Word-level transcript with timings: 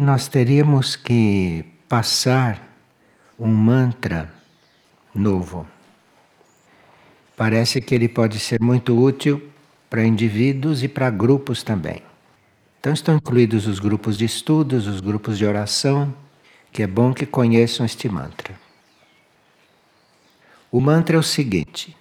nós 0.00 0.28
teríamos 0.28 0.96
que 0.96 1.62
passar 1.86 2.74
um 3.38 3.48
mantra 3.48 4.32
novo. 5.14 5.66
Parece 7.36 7.82
que 7.82 7.94
ele 7.94 8.08
pode 8.08 8.38
ser 8.38 8.62
muito 8.62 8.98
útil 8.98 9.50
para 9.90 10.02
indivíduos 10.02 10.82
e 10.82 10.88
para 10.88 11.10
grupos 11.10 11.62
também. 11.62 12.02
Então 12.78 12.94
estão 12.94 13.16
incluídos 13.16 13.66
os 13.66 13.78
grupos 13.78 14.16
de 14.16 14.24
estudos, 14.24 14.86
os 14.86 15.02
grupos 15.02 15.36
de 15.36 15.44
oração, 15.44 16.14
que 16.72 16.82
é 16.82 16.86
bom 16.86 17.12
que 17.12 17.26
conheçam 17.26 17.84
este 17.84 18.08
mantra. 18.08 18.54
O 20.72 20.80
mantra 20.80 21.16
é 21.16 21.18
o 21.18 21.22
seguinte: 21.22 21.94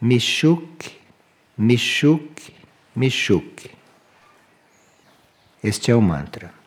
Mishuk, 0.00 0.90
Mishuk, 1.58 2.54
Mishuk. 2.94 3.70
Este 5.62 5.90
é 5.90 5.94
o 5.94 6.00
mantra. 6.00 6.65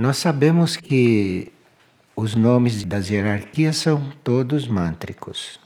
Nós 0.00 0.16
sabemos 0.16 0.78
que 0.78 1.52
os 2.16 2.34
nomes 2.34 2.84
das 2.84 3.10
hierarquias 3.10 3.76
são 3.76 4.10
todos 4.24 4.66
mântricos, 4.66 5.60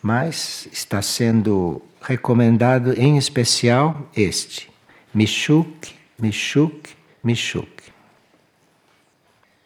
mas 0.00 0.68
está 0.70 1.02
sendo 1.02 1.82
recomendado 2.00 2.92
em 2.92 3.18
especial 3.18 4.08
este: 4.14 4.70
Mishuk, 5.12 5.92
Mishuk, 6.16 6.90
Mishuk. 7.24 7.82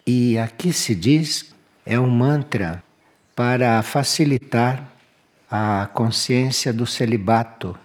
E 0.07 0.38
aqui 0.38 0.73
se 0.73 0.95
diz 0.95 1.55
é 1.85 2.01
um 2.01 2.09
mantra 2.09 2.83
para 3.35 3.83
facilitar 3.83 4.91
a 5.51 5.87
consciência 5.93 6.73
do 6.73 6.87
celibato, 6.87 7.79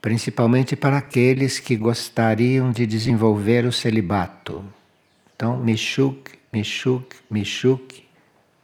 principalmente 0.00 0.74
para 0.76 0.98
aqueles 0.98 1.58
que 1.58 1.76
gostariam 1.76 2.70
de 2.72 2.86
desenvolver 2.86 3.64
o 3.64 3.72
celibato. 3.72 4.64
Então, 5.34 5.56
Mishuk, 5.56 6.32
Mishuk, 6.52 7.16
Mishuk 7.30 8.04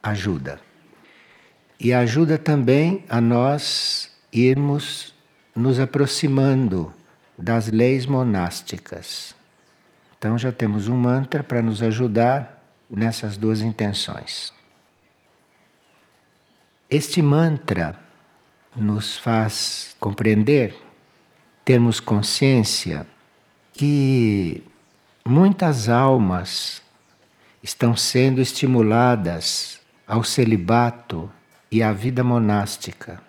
ajuda. 0.03 0.61
E 1.79 1.93
ajuda 1.93 2.39
também 2.39 3.05
a 3.09 3.21
nós 3.21 4.11
irmos 4.33 5.15
nos 5.55 5.81
aproximando 5.81 6.93
das 7.37 7.69
leis 7.69 8.07
monásticas. 8.07 9.35
Então 10.19 10.39
já 10.39 10.51
temos 10.51 10.89
um 10.89 10.97
mantra 10.97 11.43
para 11.43 11.61
nos 11.61 11.83
ajudar 11.83 12.63
nessas 12.89 13.37
duas 13.37 13.61
intenções. 13.61 14.53
Este 16.89 17.21
mantra 17.21 17.99
nos 18.75 19.17
faz 19.17 19.97
compreender, 19.99 20.75
termos 21.67 21.99
consciência 21.99 23.05
que 23.73 24.63
muitas 25.27 25.89
almas 25.89 26.81
estão 27.61 27.97
sendo 27.97 28.41
estimuladas 28.41 29.81
ao 30.07 30.23
celibato 30.23 31.29
e 31.69 31.83
à 31.83 31.93
vida 31.93 32.23
monástica. 32.23 33.21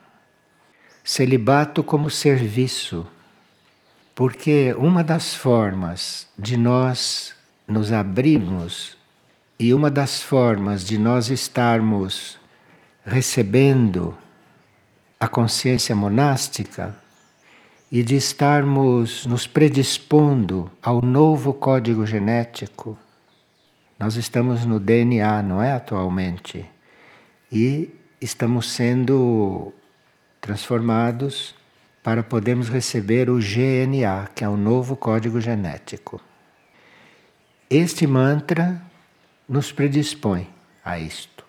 Celibato 1.04 1.84
como 1.84 2.12
serviço, 2.12 3.08
porque 4.14 4.72
uma 4.78 5.04
das 5.04 5.34
formas 5.34 6.28
de 6.38 6.58
nós 6.58 7.34
nos 7.68 7.92
abrirmos 7.92 8.96
e 9.58 9.74
uma 9.74 9.90
das 9.90 10.22
formas 10.22 10.86
de 10.86 11.00
nós 11.00 11.32
estarmos 11.32 12.38
recebendo 13.04 14.16
a 15.20 15.28
consciência 15.28 15.96
monástica 15.96 16.96
e 17.92 18.04
de 18.04 18.16
estarmos 18.16 19.26
nos 19.26 19.48
predispondo 19.48 20.70
ao 20.82 21.02
novo 21.02 21.54
código 21.54 22.06
genético. 22.06 22.98
Nós 23.98 24.16
estamos 24.16 24.66
no 24.66 24.80
DNA, 24.80 25.42
não 25.42 25.62
é 25.62 25.72
atualmente? 25.72 26.66
E 27.52 27.90
estamos 28.20 28.72
sendo 28.72 29.74
transformados 30.42 31.56
para 32.04 32.24
podermos 32.24 32.70
receber 32.70 33.30
o 33.30 33.40
GNA, 33.40 34.30
que 34.36 34.44
é 34.44 34.50
o 34.50 34.58
novo 34.58 34.96
código 34.96 35.40
genético. 35.40 36.22
Este 37.70 38.06
mantra 38.06 38.82
nos 39.48 39.72
predispõe 39.72 40.48
a 40.84 41.00
isto. 41.00 41.46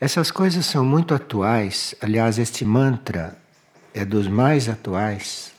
Essas 0.00 0.30
coisas 0.30 0.66
são 0.66 0.84
muito 0.84 1.14
atuais, 1.14 1.94
aliás, 2.02 2.38
este 2.38 2.64
mantra 2.64 3.38
é 3.94 4.04
dos 4.04 4.28
mais 4.28 4.68
atuais, 4.68 5.54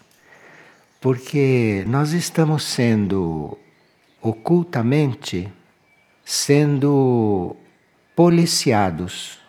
porque 0.99 1.83
nós 1.87 2.11
estamos 2.11 2.63
sendo 2.63 3.57
ocultamente 4.21 5.51
sendo 6.23 7.55
policiados 8.15 9.39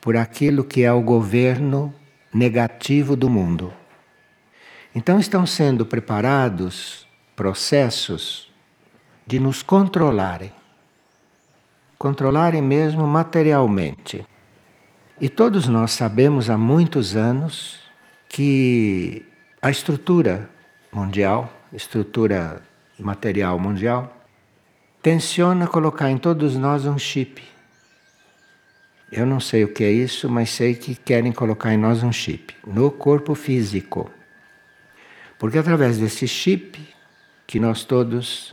por 0.00 0.16
aquilo 0.16 0.64
que 0.64 0.82
é 0.82 0.92
o 0.92 1.02
governo 1.02 1.94
negativo 2.32 3.16
do 3.16 3.28
mundo. 3.28 3.72
Então 4.94 5.18
estão 5.18 5.46
sendo 5.46 5.84
preparados 5.84 7.06
processos 7.36 8.52
de 9.26 9.38
nos 9.38 9.62
controlarem 9.62 10.52
controlarem 12.04 12.60
mesmo 12.60 13.06
materialmente. 13.06 14.26
E 15.18 15.26
todos 15.26 15.66
nós 15.66 15.92
sabemos 15.92 16.50
há 16.50 16.58
muitos 16.58 17.16
anos 17.16 17.83
que 18.34 19.24
a 19.62 19.70
estrutura 19.70 20.50
mundial, 20.92 21.48
estrutura 21.72 22.60
material 22.98 23.60
mundial, 23.60 24.26
tenciona 25.00 25.68
colocar 25.68 26.10
em 26.10 26.18
todos 26.18 26.56
nós 26.56 26.84
um 26.84 26.98
chip. 26.98 27.40
Eu 29.12 29.24
não 29.24 29.38
sei 29.38 29.62
o 29.62 29.72
que 29.72 29.84
é 29.84 29.92
isso, 29.92 30.28
mas 30.28 30.50
sei 30.50 30.74
que 30.74 30.96
querem 30.96 31.30
colocar 31.30 31.72
em 31.72 31.76
nós 31.76 32.02
um 32.02 32.10
chip 32.10 32.56
no 32.66 32.90
corpo 32.90 33.36
físico. 33.36 34.10
Porque 35.38 35.56
através 35.56 35.98
desse 35.98 36.26
chip 36.26 36.84
que 37.46 37.60
nós 37.60 37.84
todos 37.84 38.52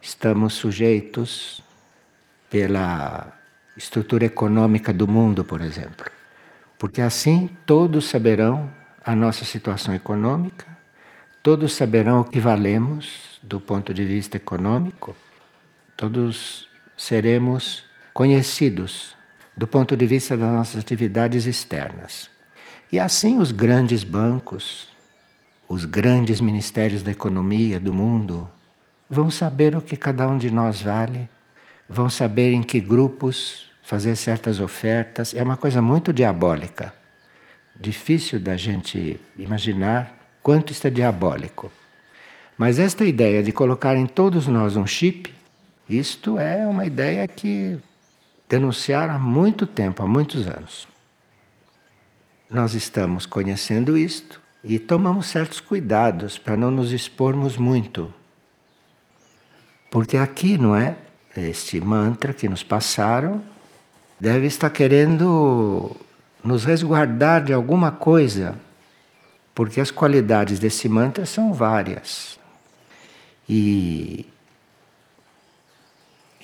estamos 0.00 0.54
sujeitos 0.54 1.62
pela 2.48 3.30
estrutura 3.76 4.24
econômica 4.24 4.90
do 4.90 5.06
mundo, 5.06 5.44
por 5.44 5.60
exemplo. 5.60 6.10
Porque 6.78 7.02
assim 7.02 7.50
todos 7.66 8.06
saberão 8.06 8.77
a 9.08 9.16
nossa 9.16 9.42
situação 9.42 9.94
econômica, 9.94 10.66
todos 11.42 11.72
saberão 11.72 12.20
o 12.20 12.24
que 12.24 12.38
valemos 12.38 13.40
do 13.42 13.58
ponto 13.58 13.94
de 13.94 14.04
vista 14.04 14.36
econômico, 14.36 15.16
todos 15.96 16.68
seremos 16.94 17.84
conhecidos 18.12 19.16
do 19.56 19.66
ponto 19.66 19.96
de 19.96 20.04
vista 20.04 20.36
das 20.36 20.52
nossas 20.52 20.80
atividades 20.80 21.46
externas. 21.46 22.28
E 22.92 23.00
assim 23.00 23.38
os 23.38 23.50
grandes 23.50 24.04
bancos, 24.04 24.88
os 25.66 25.86
grandes 25.86 26.38
ministérios 26.38 27.02
da 27.02 27.10
economia 27.10 27.80
do 27.80 27.94
mundo 27.94 28.46
vão 29.08 29.30
saber 29.30 29.74
o 29.74 29.80
que 29.80 29.96
cada 29.96 30.28
um 30.28 30.36
de 30.36 30.50
nós 30.50 30.82
vale 30.82 31.30
vão 31.88 32.10
saber 32.10 32.52
em 32.52 32.62
que 32.62 32.78
grupos 32.78 33.70
fazer 33.82 34.16
certas 34.16 34.60
ofertas. 34.60 35.32
É 35.32 35.42
uma 35.42 35.56
coisa 35.56 35.80
muito 35.80 36.12
diabólica. 36.12 36.97
Difícil 37.80 38.40
da 38.40 38.56
gente 38.56 39.20
imaginar 39.36 40.12
quanto 40.42 40.72
isso 40.72 40.86
é 40.86 40.90
diabólico. 40.90 41.70
Mas 42.56 42.78
esta 42.78 43.04
ideia 43.04 43.42
de 43.42 43.52
colocar 43.52 43.96
em 43.96 44.06
todos 44.06 44.46
nós 44.46 44.76
um 44.76 44.86
chip, 44.86 45.32
isto 45.88 46.38
é 46.38 46.66
uma 46.66 46.84
ideia 46.84 47.26
que 47.28 47.78
denunciaram 48.48 49.14
há 49.14 49.18
muito 49.18 49.66
tempo, 49.66 50.02
há 50.02 50.06
muitos 50.06 50.46
anos. 50.48 50.88
Nós 52.50 52.74
estamos 52.74 53.26
conhecendo 53.26 53.96
isto 53.96 54.40
e 54.64 54.78
tomamos 54.78 55.26
certos 55.26 55.60
cuidados 55.60 56.38
para 56.38 56.56
não 56.56 56.70
nos 56.70 56.92
expormos 56.92 57.56
muito. 57.56 58.12
Porque 59.90 60.16
aqui, 60.16 60.58
não 60.58 60.74
é? 60.74 60.96
este 61.36 61.80
mantra 61.80 62.32
que 62.32 62.48
nos 62.48 62.62
passaram, 62.62 63.42
deve 64.18 64.46
estar 64.46 64.70
querendo 64.70 65.96
nos 66.42 66.64
resguardar 66.64 67.44
de 67.44 67.52
alguma 67.52 67.90
coisa, 67.90 68.54
porque 69.54 69.80
as 69.80 69.90
qualidades 69.90 70.58
desse 70.58 70.88
mantra 70.88 71.26
são 71.26 71.52
várias. 71.52 72.38
E 73.48 74.26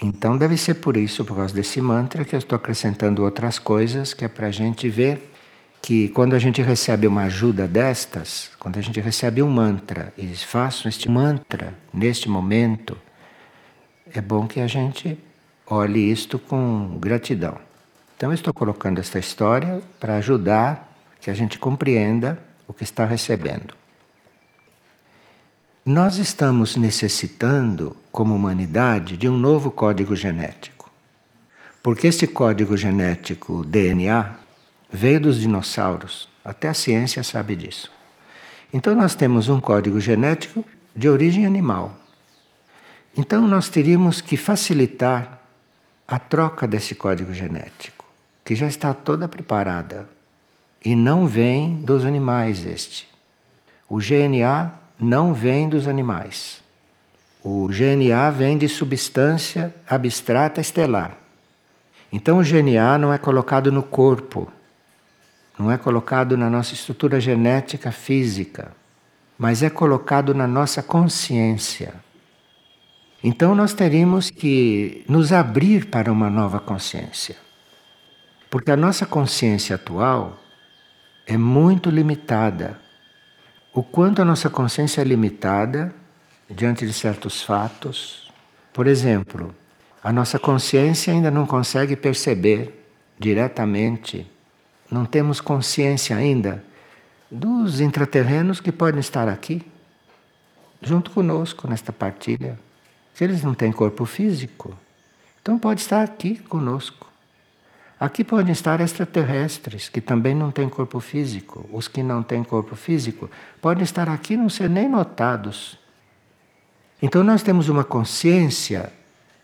então 0.03 0.37
deve 0.37 0.57
ser 0.57 0.75
por 0.75 0.97
isso, 0.97 1.25
por 1.25 1.37
causa 1.37 1.55
desse 1.55 1.81
mantra, 1.81 2.25
que 2.25 2.35
eu 2.35 2.39
estou 2.39 2.57
acrescentando 2.57 3.23
outras 3.23 3.59
coisas, 3.59 4.13
que 4.13 4.25
é 4.25 4.29
para 4.29 4.49
a 4.49 4.51
gente 4.51 4.89
ver 4.89 5.31
que 5.81 6.09
quando 6.09 6.35
a 6.35 6.39
gente 6.39 6.63
recebe 6.63 7.07
uma 7.07 7.25
ajuda 7.25 7.69
destas, 7.69 8.51
quando 8.59 8.79
a 8.79 8.81
gente 8.81 9.01
recebe 9.01 9.43
um 9.43 9.51
mantra, 9.51 10.13
eles 10.17 10.43
façam 10.43 10.89
este 10.89 11.11
mantra 11.11 11.75
neste 11.93 12.29
momento, 12.29 12.97
é 14.13 14.21
bom 14.21 14.47
que 14.47 14.61
a 14.61 14.67
gente 14.67 15.19
olhe 15.67 16.11
isto 16.11 16.39
com 16.39 16.99
gratidão. 16.99 17.59
Então, 18.17 18.31
eu 18.31 18.35
estou 18.35 18.55
colocando 18.55 18.99
esta 18.99 19.19
história 19.19 19.83
para 19.99 20.17
ajudar 20.17 20.93
que 21.21 21.31
a 21.31 21.35
gente 21.35 21.59
compreenda 21.59 22.39
o 22.67 22.73
que 22.73 22.85
está 22.85 23.05
recebendo. 23.05 23.75
Nós 25.85 26.17
estamos 26.17 26.77
necessitando, 26.77 27.95
como 28.11 28.35
humanidade, 28.35 29.17
de 29.17 29.29
um 29.29 29.37
novo 29.37 29.71
código 29.71 30.17
genético. 30.17 30.91
Porque 31.83 32.07
esse 32.07 32.27
código 32.27 32.75
genético 32.75 33.63
DNA 33.65 34.37
veio 34.91 35.21
dos 35.21 35.39
dinossauros. 35.39 36.27
Até 36.43 36.69
a 36.69 36.75
ciência 36.75 37.23
sabe 37.23 37.55
disso. 37.55 37.93
Então 38.73 38.95
nós 38.95 39.15
temos 39.15 39.51
um 39.51 39.61
código 39.61 40.01
genético 40.01 40.65
de 40.97 41.09
origem 41.09 41.45
animal. 41.45 41.95
Então 43.17 43.47
nós 43.47 43.69
teríamos 43.69 44.21
que 44.21 44.37
facilitar 44.37 45.41
a 46.09 46.19
troca 46.19 46.67
desse 46.67 46.95
código 46.95 47.35
genético, 47.35 48.04
que 48.45 48.55
já 48.55 48.67
está 48.67 48.93
toda 48.93 49.27
preparada. 49.27 50.09
E 50.85 50.95
não 50.95 51.27
vem 51.27 51.77
dos 51.77 52.05
animais 52.05 52.67
este. 52.67 53.09
O 53.89 53.99
GNA 53.99 54.73
não 55.01 55.33
vem 55.33 55.69
dos 55.69 55.89
animais. 55.89 56.63
O 57.43 57.69
GNA 57.69 58.31
vem 58.31 58.59
de 58.59 58.69
substância 58.69 59.75
abstrata 59.89 60.61
estelar. 60.61 61.17
Então 62.13 62.39
o 62.39 62.45
GNA 62.45 62.99
não 62.99 63.13
é 63.13 63.19
colocado 63.19 63.73
no 63.73 63.83
corpo, 63.83 64.51
não 65.59 65.71
é 65.71 65.77
colocado 65.77 66.37
na 66.37 66.49
nossa 66.49 66.75
estrutura 66.75 67.21
genética 67.21 67.91
física, 67.91 68.73
mas 69.39 69.63
é 69.63 69.71
colocado 69.71 70.35
na 70.35 70.47
nossa 70.47 70.83
consciência. 70.83 71.95
Então 73.23 73.55
nós 73.55 73.75
teríamos 73.75 74.31
que 74.31 75.05
nos 75.09 75.33
abrir 75.33 75.87
para 75.87 76.13
uma 76.13 76.31
nova 76.31 76.61
consciência. 76.61 77.44
Porque 78.55 78.71
a 78.71 78.77
nossa 78.77 79.05
consciência 79.05 79.75
atual 79.75 80.39
é 81.27 81.37
muito 81.37 81.91
limitada. 81.91 82.79
O 83.73 83.83
quanto 83.83 84.23
a 84.23 84.25
nossa 84.25 84.49
consciência 84.49 85.01
é 85.01 85.05
limitada 85.05 85.93
diante 86.49 86.87
de 86.87 86.93
certos 86.93 87.43
fatos. 87.43 88.33
Por 88.73 88.87
exemplo, 88.87 89.53
a 90.05 90.13
nossa 90.13 90.39
consciência 90.39 91.13
ainda 91.13 91.33
não 91.33 91.47
consegue 91.47 91.97
perceber 91.97 92.87
diretamente, 93.19 94.25
não 94.89 95.05
temos 95.05 95.41
consciência 95.41 96.15
ainda 96.17 96.63
dos 97.29 97.81
intraterrenos 97.81 98.61
que 98.61 98.71
podem 98.71 99.01
estar 99.01 99.29
aqui, 99.29 99.67
junto 100.81 101.11
conosco 101.11 101.69
nesta 101.69 101.93
partilha. 101.93 102.57
Se 103.15 103.25
eles 103.25 103.43
não 103.43 103.53
têm 103.53 103.73
corpo 103.73 104.05
físico, 104.05 104.79
então 105.43 105.59
pode 105.59 105.81
estar 105.81 106.05
aqui 106.05 106.37
conosco. 106.37 107.14
Aqui 108.05 108.23
podem 108.23 108.53
estar 108.53 108.83
extraterrestres, 108.83 109.89
que 109.89 109.99
também 109.99 110.35
não 110.35 110.51
têm 110.51 110.69
corpo 110.69 111.01
físico. 111.01 111.67
Os 111.73 111.89
que 111.89 112.03
não 112.03 112.23
têm 112.23 112.45
corpo 112.45 112.77
físico 112.77 113.31
podem 113.63 113.83
estar 113.83 114.11
aqui 114.11 114.35
e 114.35 114.37
não 114.37 114.51
ser 114.51 114.69
nem 114.69 114.87
notados. 114.87 115.79
Então 117.01 117.25
nós 117.25 117.43
temos 117.43 117.71
uma 117.71 117.83
consciência 117.83 118.93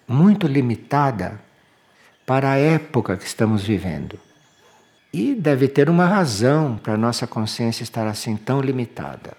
muito 0.06 0.46
limitada 0.46 1.40
para 2.26 2.50
a 2.50 2.56
época 2.58 3.16
que 3.16 3.24
estamos 3.24 3.62
vivendo. 3.62 4.20
E 5.10 5.34
deve 5.34 5.66
ter 5.66 5.88
uma 5.88 6.04
razão 6.04 6.76
para 6.76 6.92
a 6.92 6.98
nossa 6.98 7.26
consciência 7.26 7.82
estar 7.82 8.06
assim 8.06 8.36
tão 8.36 8.60
limitada. 8.60 9.38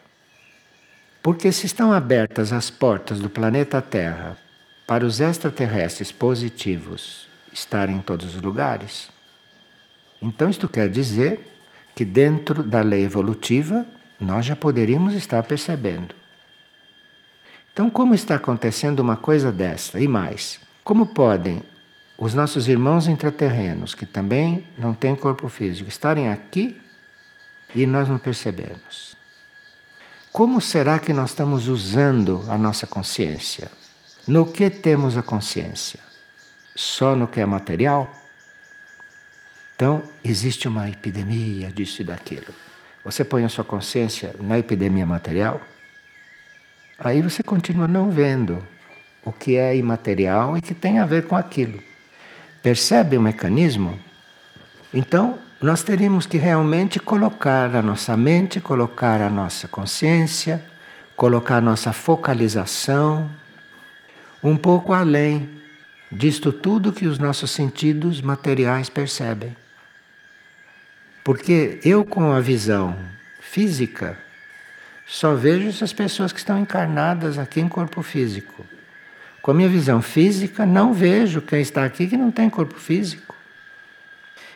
Porque 1.21 1.51
se 1.51 1.67
estão 1.67 1.93
abertas 1.93 2.51
as 2.51 2.71
portas 2.71 3.19
do 3.19 3.29
planeta 3.29 3.83
Terra 3.83 4.35
para 4.87 5.05
os 5.05 5.19
extraterrestres 5.19 6.11
positivos 6.11 7.29
estarem 7.53 7.97
em 7.97 8.01
todos 8.01 8.35
os 8.35 8.41
lugares, 8.41 9.10
então 10.21 10.49
isto 10.49 10.69
quer 10.69 10.89
dizer 10.89 11.39
que 11.95 12.05
dentro 12.05 12.63
da 12.63 12.81
lei 12.81 13.03
evolutiva 13.03 13.85
nós 14.19 14.45
já 14.45 14.55
poderíamos 14.55 15.13
estar 15.15 15.41
percebendo. 15.43 16.13
Então, 17.73 17.89
como 17.89 18.13
está 18.13 18.35
acontecendo 18.35 18.99
uma 18.99 19.17
coisa 19.17 19.51
desta? 19.51 19.99
E 19.99 20.07
mais, 20.07 20.59
como 20.83 21.07
podem 21.07 21.63
os 22.17 22.33
nossos 22.33 22.67
irmãos 22.67 23.07
intraterrenos, 23.07 23.95
que 23.95 24.05
também 24.05 24.67
não 24.77 24.93
têm 24.93 25.15
corpo 25.15 25.49
físico, 25.49 25.89
estarem 25.89 26.29
aqui 26.29 26.79
e 27.73 27.85
nós 27.87 28.07
não 28.07 28.19
percebemos? 28.19 29.15
Como 30.31 30.61
será 30.61 30.99
que 30.99 31.13
nós 31.13 31.31
estamos 31.31 31.67
usando 31.67 32.43
a 32.47 32.57
nossa 32.57 32.85
consciência? 32.85 33.71
No 34.27 34.45
que 34.45 34.69
temos 34.69 35.17
a 35.17 35.23
consciência? 35.23 35.99
Só 36.75 37.15
no 37.15 37.27
que 37.27 37.39
é 37.39 37.45
material? 37.45 38.09
Então, 39.81 40.03
existe 40.23 40.67
uma 40.67 40.87
epidemia 40.87 41.71
disso 41.71 42.03
e 42.03 42.05
daquilo. 42.05 42.53
Você 43.03 43.25
põe 43.25 43.43
a 43.43 43.49
sua 43.49 43.63
consciência 43.63 44.35
na 44.39 44.59
epidemia 44.59 45.07
material, 45.07 45.59
aí 46.99 47.19
você 47.19 47.41
continua 47.41 47.87
não 47.87 48.11
vendo 48.11 48.63
o 49.25 49.31
que 49.31 49.57
é 49.57 49.75
imaterial 49.75 50.55
e 50.55 50.61
que 50.61 50.75
tem 50.75 50.99
a 50.99 51.05
ver 51.07 51.25
com 51.25 51.35
aquilo. 51.35 51.81
Percebe 52.61 53.17
o 53.17 53.21
mecanismo? 53.23 53.99
Então, 54.93 55.39
nós 55.59 55.81
teríamos 55.81 56.27
que 56.27 56.37
realmente 56.37 56.99
colocar 56.99 57.75
a 57.75 57.81
nossa 57.81 58.15
mente, 58.15 58.61
colocar 58.61 59.19
a 59.19 59.31
nossa 59.31 59.67
consciência, 59.67 60.63
colocar 61.15 61.57
a 61.57 61.61
nossa 61.61 61.91
focalização 61.91 63.27
um 64.43 64.55
pouco 64.55 64.93
além 64.93 65.49
disto 66.11 66.53
tudo 66.53 66.93
que 66.93 67.07
os 67.07 67.17
nossos 67.17 67.49
sentidos 67.49 68.21
materiais 68.21 68.87
percebem. 68.87 69.59
Porque 71.23 71.79
eu, 71.83 72.03
com 72.03 72.31
a 72.31 72.39
visão 72.39 72.97
física, 73.39 74.17
só 75.05 75.35
vejo 75.35 75.67
essas 75.67 75.93
pessoas 75.93 76.31
que 76.31 76.39
estão 76.39 76.57
encarnadas 76.57 77.37
aqui 77.37 77.59
em 77.59 77.67
corpo 77.67 78.01
físico. 78.01 78.65
Com 79.41 79.51
a 79.51 79.53
minha 79.53 79.69
visão 79.69 80.01
física, 80.01 80.65
não 80.65 80.93
vejo 80.93 81.41
quem 81.41 81.61
está 81.61 81.83
aqui 81.83 82.07
que 82.07 82.17
não 82.17 82.31
tem 82.31 82.49
corpo 82.49 82.79
físico. 82.79 83.35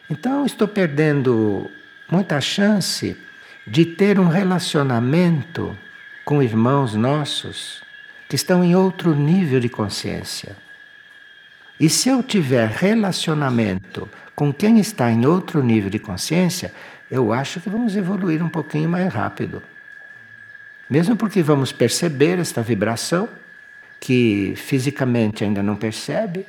Então 0.10 0.46
estou 0.46 0.68
perdendo 0.68 1.70
muita 2.10 2.40
chance 2.40 3.18
de 3.66 3.86
ter 3.86 4.20
um 4.20 4.28
relacionamento 4.28 5.76
com 6.24 6.42
irmãos 6.42 6.94
nossos 6.94 7.84
que 8.30 8.36
estão 8.36 8.64
em 8.64 8.76
outro 8.76 9.16
nível 9.16 9.60
de 9.60 9.70
consciência. 9.70 10.56
E 11.80 11.90
se 11.90 12.10
eu 12.10 12.24
tiver 12.24 12.70
relacionamento 12.70 14.10
com 14.36 14.54
quem 14.54 14.80
está 14.80 15.12
em 15.12 15.26
outro 15.26 15.62
nível 15.64 15.90
de 15.90 16.00
consciência, 16.00 16.74
eu 17.10 17.34
acho 17.34 17.60
que 17.60 17.70
vamos 17.70 17.96
evoluir 17.96 18.44
um 18.44 18.50
pouquinho 18.50 18.90
mais 18.90 19.14
rápido. 19.14 19.62
Mesmo 20.90 21.16
porque 21.16 21.42
vamos 21.42 21.72
perceber 21.72 22.40
esta 22.40 22.62
vibração, 22.62 23.28
que 24.00 24.54
fisicamente 24.56 25.44
ainda 25.44 25.64
não 25.64 25.76
percebe, 25.76 26.46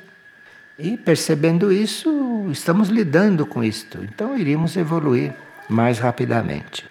e 0.77 0.95
percebendo 0.95 1.71
isso, 1.71 2.47
estamos 2.51 2.89
lidando 2.89 3.45
com 3.45 3.63
isto. 3.63 3.99
Então 4.03 4.37
iríamos 4.37 4.77
evoluir 4.77 5.33
mais 5.67 5.97
rapidamente. 5.97 6.85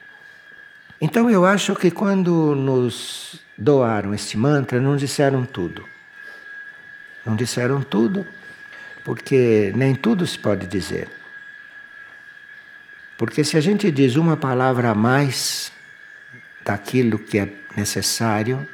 Então 1.00 1.30
eu 1.30 1.44
acho 1.44 1.74
que 1.74 1.90
quando 1.90 2.54
nos 2.54 3.40
doaram 3.56 4.12
este 4.12 4.36
mantra, 4.36 4.80
não 4.80 4.96
disseram 4.96 5.44
tudo. 5.44 5.84
Não 7.26 7.34
disseram 7.34 7.82
tudo, 7.82 8.24
porque 9.04 9.72
nem 9.74 9.94
tudo 9.94 10.24
se 10.26 10.38
pode 10.38 10.66
dizer. 10.66 11.08
Porque 13.18 13.42
se 13.42 13.56
a 13.56 13.60
gente 13.60 13.90
diz 13.90 14.14
uma 14.14 14.36
palavra 14.36 14.90
a 14.90 14.94
mais 14.94 15.72
daquilo 16.64 17.18
que 17.18 17.38
é 17.38 17.48
necessário, 17.76 18.66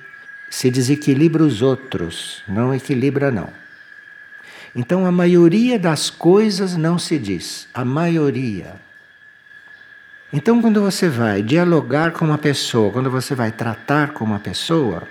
se 0.51 0.71
desequilibra 0.71 1.43
os 1.43 1.63
outros, 1.63 2.43
não 2.47 2.75
equilibra 2.75 3.31
não. 3.31 3.49
Então 4.75 5.07
a 5.07 5.13
maioria 5.13 5.79
das 5.79 6.11
coisas 6.11 6.77
não 6.77 6.99
se 6.99 7.19
diz, 7.19 7.69
a 7.73 7.85
maioria. 7.85 8.75
Então 10.33 10.61
quando 10.61 10.81
você 10.81 11.09
vai 11.09 11.43
dialogar 11.43 12.13
com 12.13 12.25
uma 12.25 12.39
pessoa, 12.39 12.93
quando 12.93 13.11
você 13.11 13.35
vai 13.35 13.53
tratar 13.53 14.13
com 14.13 14.25
uma 14.25 14.41
pessoa, 14.41 15.07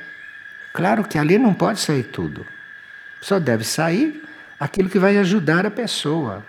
claro 0.73 1.03
que 1.03 1.17
ali 1.17 1.37
não 1.37 1.53
pode 1.53 1.79
sair 1.79 2.03
tudo. 2.03 2.45
Só 3.21 3.39
deve 3.39 3.63
sair 3.63 4.23
aquilo 4.59 4.89
que 4.89 4.99
vai 4.99 5.17
ajudar 5.17 5.65
a 5.65 5.71
pessoa. 5.71 6.43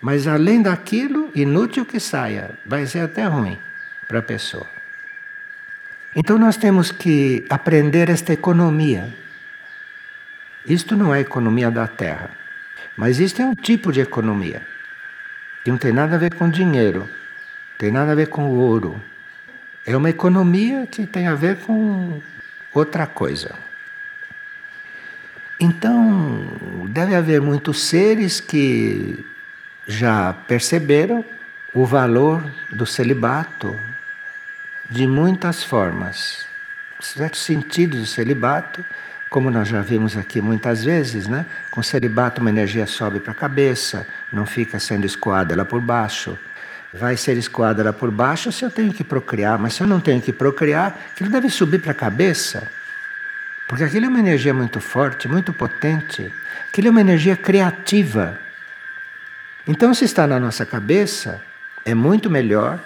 Mas 0.00 0.26
além 0.26 0.62
daquilo, 0.62 1.30
inútil 1.34 1.84
que 1.84 2.00
saia, 2.00 2.58
vai 2.64 2.86
ser 2.86 3.00
até 3.00 3.24
ruim 3.24 3.58
para 4.08 4.18
a 4.18 4.22
pessoa. 4.22 4.66
Então 6.14 6.38
nós 6.38 6.56
temos 6.56 6.90
que 6.90 7.44
aprender 7.50 8.08
esta 8.08 8.32
economia. 8.32 9.14
Isto 10.64 10.96
não 10.96 11.14
é 11.14 11.20
economia 11.20 11.70
da 11.70 11.86
terra. 11.86 12.30
Mas 12.96 13.20
isto 13.20 13.42
é 13.42 13.44
um 13.44 13.54
tipo 13.54 13.92
de 13.92 14.00
economia 14.00 14.62
que 15.62 15.70
não 15.70 15.78
tem 15.78 15.92
nada 15.92 16.14
a 16.14 16.18
ver 16.18 16.34
com 16.34 16.48
dinheiro, 16.48 17.08
tem 17.76 17.90
nada 17.90 18.12
a 18.12 18.14
ver 18.14 18.28
com 18.28 18.48
ouro. 18.48 19.02
É 19.84 19.96
uma 19.96 20.08
economia 20.08 20.86
que 20.86 21.06
tem 21.06 21.26
a 21.26 21.34
ver 21.34 21.58
com 21.58 22.20
outra 22.72 23.06
coisa. 23.06 23.65
Então, 25.58 26.46
deve 26.88 27.14
haver 27.14 27.40
muitos 27.40 27.82
seres 27.82 28.40
que 28.40 29.24
já 29.86 30.34
perceberam 30.46 31.24
o 31.72 31.84
valor 31.84 32.42
do 32.72 32.84
celibato 32.84 33.74
de 34.90 35.06
muitas 35.06 35.64
formas. 35.64 36.44
certos 37.00 37.40
sentidos 37.40 38.00
do 38.00 38.06
celibato, 38.06 38.84
como 39.28 39.50
nós 39.50 39.68
já 39.68 39.80
vimos 39.82 40.16
aqui 40.16 40.40
muitas 40.40 40.84
vezes, 40.84 41.26
né? 41.26 41.44
Com 41.70 41.82
celibato 41.82 42.40
uma 42.40 42.50
energia 42.50 42.86
sobe 42.86 43.20
para 43.20 43.32
a 43.32 43.34
cabeça, 43.34 44.06
não 44.32 44.46
fica 44.46 44.78
sendo 44.78 45.04
escoada 45.04 45.54
lá 45.54 45.64
por 45.64 45.80
baixo. 45.80 46.38
Vai 46.92 47.16
ser 47.16 47.36
escoada 47.36 47.82
lá 47.82 47.92
por 47.92 48.10
baixo 48.10 48.50
se 48.50 48.64
eu 48.64 48.70
tenho 48.70 48.92
que 48.92 49.04
procriar, 49.04 49.58
mas 49.58 49.74
se 49.74 49.82
eu 49.82 49.86
não 49.86 50.00
tenho 50.00 50.22
que 50.22 50.32
procriar, 50.32 50.98
aquilo 51.12 51.30
deve 51.30 51.50
subir 51.50 51.80
para 51.80 51.92
a 51.92 51.94
cabeça. 51.94 52.70
Porque 53.66 53.84
aquilo 53.84 54.06
é 54.06 54.08
uma 54.08 54.20
energia 54.20 54.54
muito 54.54 54.80
forte, 54.80 55.28
muito 55.28 55.52
potente. 55.52 56.32
Aquilo 56.68 56.88
é 56.88 56.90
uma 56.90 57.00
energia 57.00 57.36
criativa. 57.36 58.38
Então, 59.66 59.92
se 59.92 60.04
está 60.04 60.26
na 60.26 60.38
nossa 60.38 60.64
cabeça, 60.64 61.42
é 61.84 61.94
muito 61.94 62.30
melhor 62.30 62.78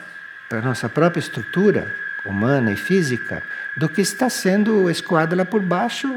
para 0.49 0.59
a 0.59 0.63
nossa 0.63 0.89
própria 0.89 1.21
estrutura 1.21 1.95
humana 2.25 2.73
e 2.73 2.77
física 2.77 3.43
do 3.77 3.89
que 3.89 4.01
está 4.01 4.29
sendo 4.29 4.91
escoada 4.91 5.37
lá 5.37 5.45
por 5.45 5.61
baixo 5.61 6.09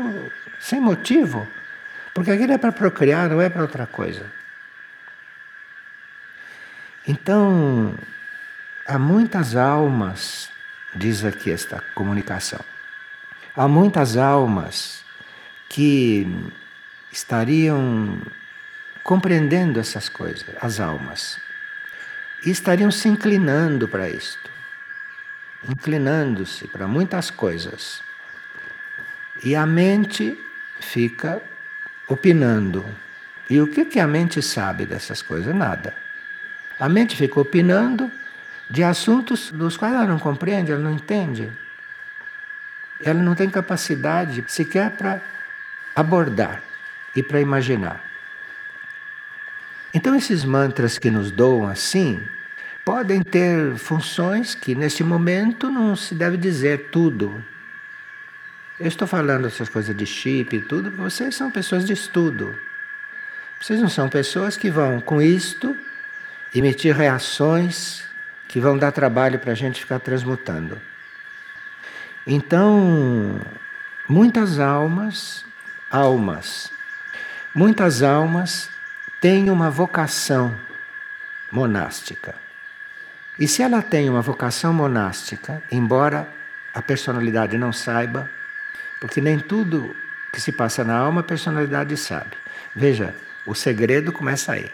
sem 0.60 0.80
motivo. 0.80 1.48
Porque 2.14 2.32
aquilo 2.32 2.54
é 2.54 2.58
para 2.58 2.72
procriar, 2.72 3.30
não 3.30 3.42
é 3.42 3.50
para 3.50 3.62
outra 3.62 3.86
coisa. 3.86 4.26
Então, 7.06 7.96
há 8.88 8.98
muitas 8.98 9.56
almas, 9.56 10.50
diz 10.96 11.26
aqui 11.26 11.52
esta 11.52 11.84
comunicação, 11.94 12.64
há 13.56 13.68
muitas 13.68 14.18
almas 14.18 15.04
que 15.70 16.28
estariam 17.12 18.20
compreendendo 19.04 19.80
essas 19.80 20.10
coisas, 20.10 20.46
as 20.62 20.80
almas, 20.80 21.40
e 22.46 22.50
estariam 22.50 22.92
se 22.92 23.08
inclinando 23.08 23.88
para 23.88 24.10
isto 24.10 24.54
inclinando-se 25.70 26.68
para 26.68 26.88
muitas 26.88 27.30
coisas. 27.30 28.02
E 29.44 29.56
a 29.56 29.66
mente 29.66 30.38
fica 30.80 31.42
opinando. 32.08 32.86
E 33.50 33.60
o 33.60 33.68
que, 33.68 33.86
que 33.86 34.00
a 34.00 34.08
mente 34.08 34.42
sabe 34.42 34.86
dessas 34.86 35.22
coisas? 35.22 35.54
Nada. 35.56 35.94
A 36.80 36.90
mente 36.90 37.16
fica 37.16 37.40
opinando 37.40 38.12
de 38.70 38.84
assuntos 38.84 39.52
dos 39.52 39.78
quais 39.78 39.94
ela 39.94 40.06
não 40.06 40.20
compreende, 40.20 40.72
ela 40.72 40.82
não 40.82 40.92
entende. 40.92 41.52
Ela 43.04 43.22
não 43.22 43.36
tem 43.36 43.50
capacidade 43.50 44.44
sequer 44.48 44.92
para 44.92 45.22
abordar 45.96 46.62
e 47.16 47.22
para 47.22 47.40
imaginar. 47.42 48.04
Então, 49.94 50.16
esses 50.16 50.44
mantras 50.44 50.98
que 50.98 51.12
nos 51.12 51.30
doam 51.30 51.68
assim, 51.68 52.22
podem 52.84 53.22
ter 53.22 53.76
funções 53.76 54.56
que 54.56 54.74
neste 54.74 55.04
momento 55.04 55.70
não 55.70 55.96
se 55.96 56.16
deve 56.16 56.36
dizer 56.36 56.90
tudo. 56.92 57.44
Eu 58.80 58.88
estou 58.88 59.08
falando 59.08 59.46
essas 59.46 59.70
coisas 59.70 59.96
de 59.96 60.06
chip 60.06 60.56
e 60.56 60.62
tudo, 60.62 60.90
vocês 60.92 61.36
são 61.36 61.52
pessoas 61.52 61.86
de 61.86 61.94
estudo. 61.94 62.58
Vocês 63.62 63.80
não 63.80 63.88
são 63.88 64.10
pessoas 64.10 64.58
que 64.58 64.70
vão, 64.70 65.00
com 65.00 65.22
isto, 65.22 65.78
emitir 66.54 66.96
reações 66.96 68.04
que 68.48 68.60
vão 68.60 68.78
dar 68.78 68.92
trabalho 68.92 69.40
para 69.40 69.52
a 69.52 69.56
gente 69.56 69.80
ficar 69.80 70.00
transmutando. 70.00 70.82
Então, 72.26 73.40
muitas 74.08 74.60
almas, 74.60 75.46
almas, 75.92 76.72
muitas 77.54 78.02
almas 78.02 78.70
têm 79.20 79.50
uma 79.50 79.70
vocação 79.70 80.56
monástica. 81.52 82.36
E 83.38 83.48
se 83.48 83.62
ela 83.62 83.82
tem 83.82 84.10
uma 84.10 84.22
vocação 84.22 84.74
monástica, 84.74 85.62
embora 85.72 86.28
a 86.74 86.82
personalidade 86.82 87.58
não 87.58 87.74
saiba, 87.74 88.30
porque 89.02 89.20
nem 89.20 89.38
tudo 89.38 89.94
que 90.32 90.40
se 90.40 90.52
passa 90.52 90.84
na 90.84 90.96
alma 90.96 91.22
a 91.22 91.24
personalidade 91.26 91.98
sabe. 91.98 92.38
Veja, 92.74 93.14
o 93.46 93.54
segredo 93.54 94.14
começa 94.14 94.54
aí. 94.54 94.72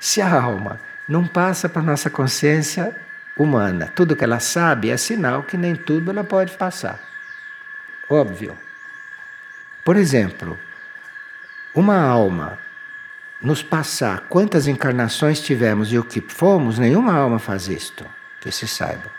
Se 0.00 0.20
a 0.20 0.42
alma 0.42 0.80
não 1.06 1.26
passa 1.26 1.68
para 1.68 1.80
nossa 1.80 2.10
consciência 2.10 2.94
humana, 3.36 3.90
tudo 3.94 4.16
que 4.16 4.24
ela 4.24 4.40
sabe 4.40 4.90
é 4.90 4.96
sinal 4.96 5.42
que 5.42 5.56
nem 5.56 5.74
tudo 5.74 6.10
ela 6.10 6.24
pode 6.24 6.56
passar. 6.56 7.00
Óbvio. 8.08 8.56
Por 9.84 9.96
exemplo, 9.96 10.58
uma 11.74 12.00
alma 12.00 12.58
nos 13.40 13.62
passar 13.62 14.20
quantas 14.28 14.66
encarnações 14.66 15.40
tivemos 15.40 15.92
e 15.92 15.98
o 15.98 16.04
que 16.04 16.20
fomos, 16.20 16.78
nenhuma 16.78 17.14
alma 17.14 17.38
faz 17.38 17.68
isto, 17.68 18.04
que 18.40 18.50
se 18.50 18.68
saiba. 18.68 19.10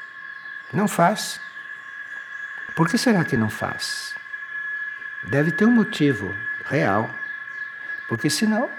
Não 0.72 0.88
faz. 0.88 1.40
Por 2.76 2.88
que 2.88 2.98
será 2.98 3.24
que 3.24 3.36
não 3.36 3.50
faz? 3.50 4.16
Deve 5.24 5.52
ter 5.52 5.66
um 5.66 5.72
motivo 5.72 6.36
real. 6.66 7.10
Porque 8.08 8.30
senão 8.30 8.70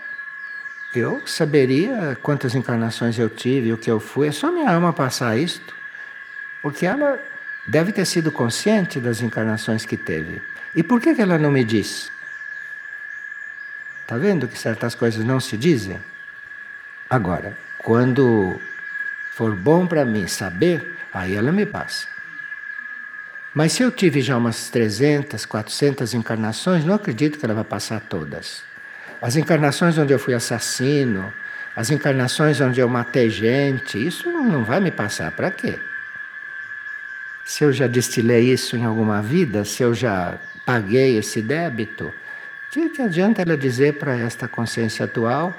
eu 0.95 1.27
saberia 1.27 2.17
quantas 2.23 2.55
encarnações 2.55 3.19
eu 3.19 3.29
tive, 3.29 3.73
o 3.73 3.79
que 3.79 3.91
eu 3.91 3.99
fui. 3.99 4.29
É 4.29 4.33
só 4.33 4.51
minha 4.51 4.71
alma 4.71 4.93
passar 4.93 5.37
isto. 5.37 5.75
Porque 6.61 6.87
ela 6.87 7.19
deve 7.67 7.93
ter 7.93 8.05
sido 8.05 8.31
consciente 8.31 9.01
das 9.01 9.21
encarnações 9.21 9.85
que 9.85 9.97
teve. 9.97 10.43
E 10.75 10.83
por 10.83 11.01
que, 11.01 11.15
que 11.15 11.23
ela 11.23 11.39
não 11.39 11.51
me 11.51 11.65
diz? 11.65 12.11
Está 14.03 14.17
vendo 14.17 14.49
que 14.49 14.59
certas 14.59 14.95
coisas 14.95 15.25
não 15.25 15.41
se 15.41 15.57
dizem? 15.57 15.99
Agora, 17.09 17.57
quando 17.79 18.61
for 19.33 19.55
bom 19.55 19.87
para 19.87 20.05
mim 20.05 20.27
saber, 20.27 20.97
aí 21.13 21.35
ela 21.35 21.53
me 21.53 21.67
passa. 21.67 22.07
Mas 23.55 23.73
se 23.73 23.83
eu 23.83 23.91
tive 23.91 24.23
já 24.23 24.37
umas 24.37 24.71
300, 24.71 25.45
400 25.45 26.15
encarnações, 26.15 26.85
não 26.85 26.95
acredito 26.95 27.39
que 27.39 27.45
ela 27.45 27.55
vai 27.55 27.65
passar 27.65 28.01
todas. 28.01 28.63
As 29.23 29.37
encarnações 29.37 29.97
onde 29.97 30.13
eu 30.13 30.19
fui 30.19 30.35
assassino, 30.35 31.33
as 31.77 31.91
encarnações 31.91 32.61
onde 32.61 32.81
eu 32.81 32.89
matei 32.89 33.31
gente, 33.31 34.05
isso 34.05 34.29
não 34.29 34.65
vai 34.65 34.81
me 34.81 34.91
passar. 34.91 35.31
Para 35.31 35.51
quê? 35.51 35.79
Se 37.45 37.63
eu 37.63 37.73
já 37.73 37.87
destilei 37.87 38.53
isso 38.53 38.77
em 38.77 38.85
alguma 38.85 39.23
vida, 39.23 39.65
se 39.65 39.83
eu 39.83 39.95
já 39.95 40.35
paguei 40.67 41.17
esse 41.17 41.41
débito, 41.41 42.13
que, 42.73 42.89
que 42.89 43.03
adianta 43.03 43.43
ela 43.43 43.57
dizer 43.57 43.99
para 43.99 44.17
esta 44.17 44.49
consciência 44.49 45.05
atual 45.05 45.55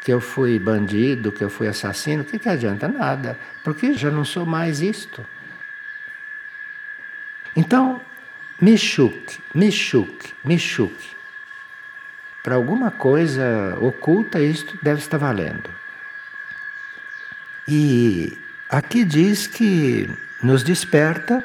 que 0.00 0.12
eu 0.12 0.20
fui 0.20 0.58
bandido, 0.58 1.32
que 1.32 1.42
eu 1.42 1.48
fui 1.48 1.68
assassino? 1.68 2.22
O 2.22 2.24
que, 2.26 2.38
que 2.38 2.48
adianta? 2.48 2.86
Nada, 2.86 3.38
porque 3.64 3.94
já 3.94 4.10
não 4.10 4.24
sou 4.24 4.44
mais 4.44 4.82
isto. 4.82 5.24
Então, 7.56 8.00
Mishuk, 8.60 9.38
Mishuk, 9.54 10.34
Mishuk. 10.44 11.15
Para 12.46 12.54
alguma 12.54 12.92
coisa 12.92 13.76
oculta, 13.80 14.40
isto 14.40 14.78
deve 14.80 15.00
estar 15.00 15.18
valendo. 15.18 15.68
E 17.66 18.38
aqui 18.70 19.04
diz 19.04 19.48
que 19.48 20.08
nos 20.40 20.62
desperta, 20.62 21.42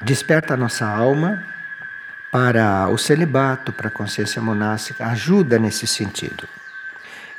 desperta 0.00 0.54
a 0.54 0.56
nossa 0.56 0.86
alma, 0.86 1.44
para 2.30 2.88
o 2.88 2.96
celibato, 2.96 3.72
para 3.72 3.88
a 3.88 3.90
consciência 3.90 4.40
monástica, 4.40 5.06
ajuda 5.06 5.58
nesse 5.58 5.88
sentido. 5.88 6.48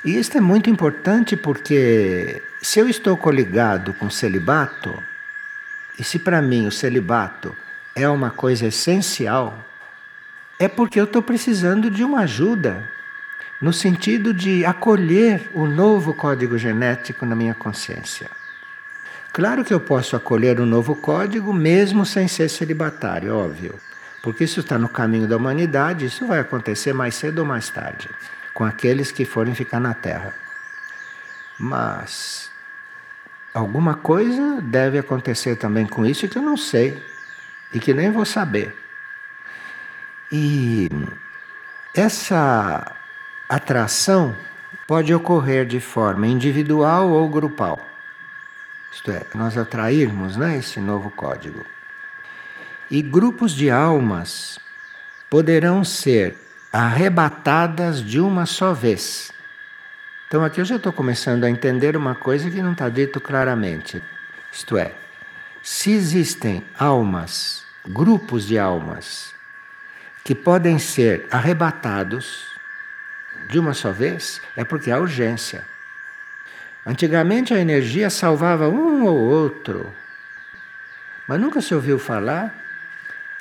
E 0.04 0.20
isso 0.20 0.38
é 0.38 0.42
muito 0.42 0.70
importante 0.70 1.38
porque 1.38 2.44
se 2.62 2.80
eu 2.80 2.90
estou 2.90 3.16
coligado 3.16 3.94
com 3.94 4.08
o 4.08 4.12
celibato, 4.12 5.02
e 5.98 6.04
se 6.04 6.20
para 6.20 6.42
mim 6.42 6.68
o 6.68 6.72
celibato 6.72 7.56
é 7.96 8.10
uma 8.10 8.30
coisa 8.30 8.68
essencial, 8.68 9.71
é 10.62 10.68
porque 10.68 11.00
eu 11.00 11.06
estou 11.06 11.24
precisando 11.24 11.90
de 11.90 12.04
uma 12.04 12.20
ajuda 12.20 12.88
no 13.60 13.74
sentido 13.74 14.32
de 14.32 14.64
acolher 14.64 15.50
o 15.56 15.66
novo 15.66 16.14
código 16.14 16.56
genético 16.56 17.26
na 17.26 17.36
minha 17.36 17.56
consciência. 17.56 18.30
Claro 19.34 19.66
que 19.66 19.74
eu 19.74 19.80
posso 19.80 20.16
acolher 20.16 20.60
o 20.60 20.64
um 20.64 20.68
novo 20.68 20.96
código 20.96 21.52
mesmo 21.52 22.06
sem 22.06 22.28
ser 22.28 22.48
celibatário, 22.48 23.36
óbvio. 23.36 23.74
Porque 24.22 24.44
isso 24.44 24.60
está 24.60 24.78
no 24.78 24.88
caminho 24.88 25.28
da 25.28 25.36
humanidade, 25.36 26.06
isso 26.06 26.28
vai 26.28 26.40
acontecer 26.40 26.94
mais 26.94 27.16
cedo 27.16 27.40
ou 27.40 27.46
mais 27.46 27.68
tarde, 27.72 28.08
com 28.54 28.64
aqueles 28.64 29.12
que 29.12 29.26
forem 29.26 29.56
ficar 29.56 29.80
na 29.80 29.96
Terra. 29.96 30.32
Mas 31.58 32.52
alguma 33.52 33.96
coisa 33.96 34.62
deve 34.62 35.00
acontecer 35.00 35.56
também 35.56 35.88
com 35.88 36.06
isso 36.06 36.28
que 36.28 36.38
eu 36.38 36.44
não 36.44 36.56
sei 36.56 37.02
e 37.74 37.80
que 37.80 37.96
nem 37.96 38.12
vou 38.12 38.26
saber. 38.26 38.76
E 40.32 40.88
essa 41.94 42.96
atração 43.50 44.34
pode 44.88 45.14
ocorrer 45.14 45.66
de 45.66 45.82
forma 45.82 46.26
individual 46.26 47.10
ou 47.10 47.28
grupal. 47.28 47.80
Isto 48.94 49.12
é, 49.12 49.26
nós 49.36 49.58
atrairmos 49.58 50.38
né, 50.38 50.58
esse 50.58 50.80
novo 50.80 51.12
código. 51.12 51.66
E 52.90 53.02
grupos 53.02 53.52
de 53.54 53.70
almas 53.70 54.58
poderão 55.30 55.84
ser 55.84 56.38
arrebatadas 56.72 58.02
de 58.02 58.20
uma 58.22 58.46
só 58.46 58.74
vez. 58.74 59.32
Então 60.28 60.46
aqui 60.46 60.62
eu 60.62 60.66
já 60.66 60.78
estou 60.78 60.94
começando 60.94 61.44
a 61.44 61.50
entender 61.50 61.98
uma 61.98 62.16
coisa 62.16 62.50
que 62.50 62.62
não 62.62 62.72
está 62.72 62.88
dito 62.88 63.20
claramente. 63.20 64.02
Isto 64.50 64.78
é, 64.78 64.94
se 65.62 65.92
existem 65.92 66.64
almas 66.78 67.66
grupos 67.86 68.46
de 68.46 68.58
almas 68.58 69.34
que 70.24 70.36
podem 70.36 70.78
ser 70.78 71.28
arrebatados 71.32 72.48
de 73.48 73.60
uma 73.60 73.74
só 73.74 73.92
vez, 73.92 74.42
é 74.56 74.64
porque 74.64 74.92
há 74.92 74.98
urgência. 74.98 75.66
Antigamente 76.86 77.54
a 77.54 77.60
energia 77.60 78.10
salvava 78.10 78.68
um 78.70 79.04
ou 79.04 79.18
outro, 79.18 79.94
mas 81.28 81.40
nunca 81.40 81.62
se 81.62 81.74
ouviu 81.76 82.00
falar 82.00 82.54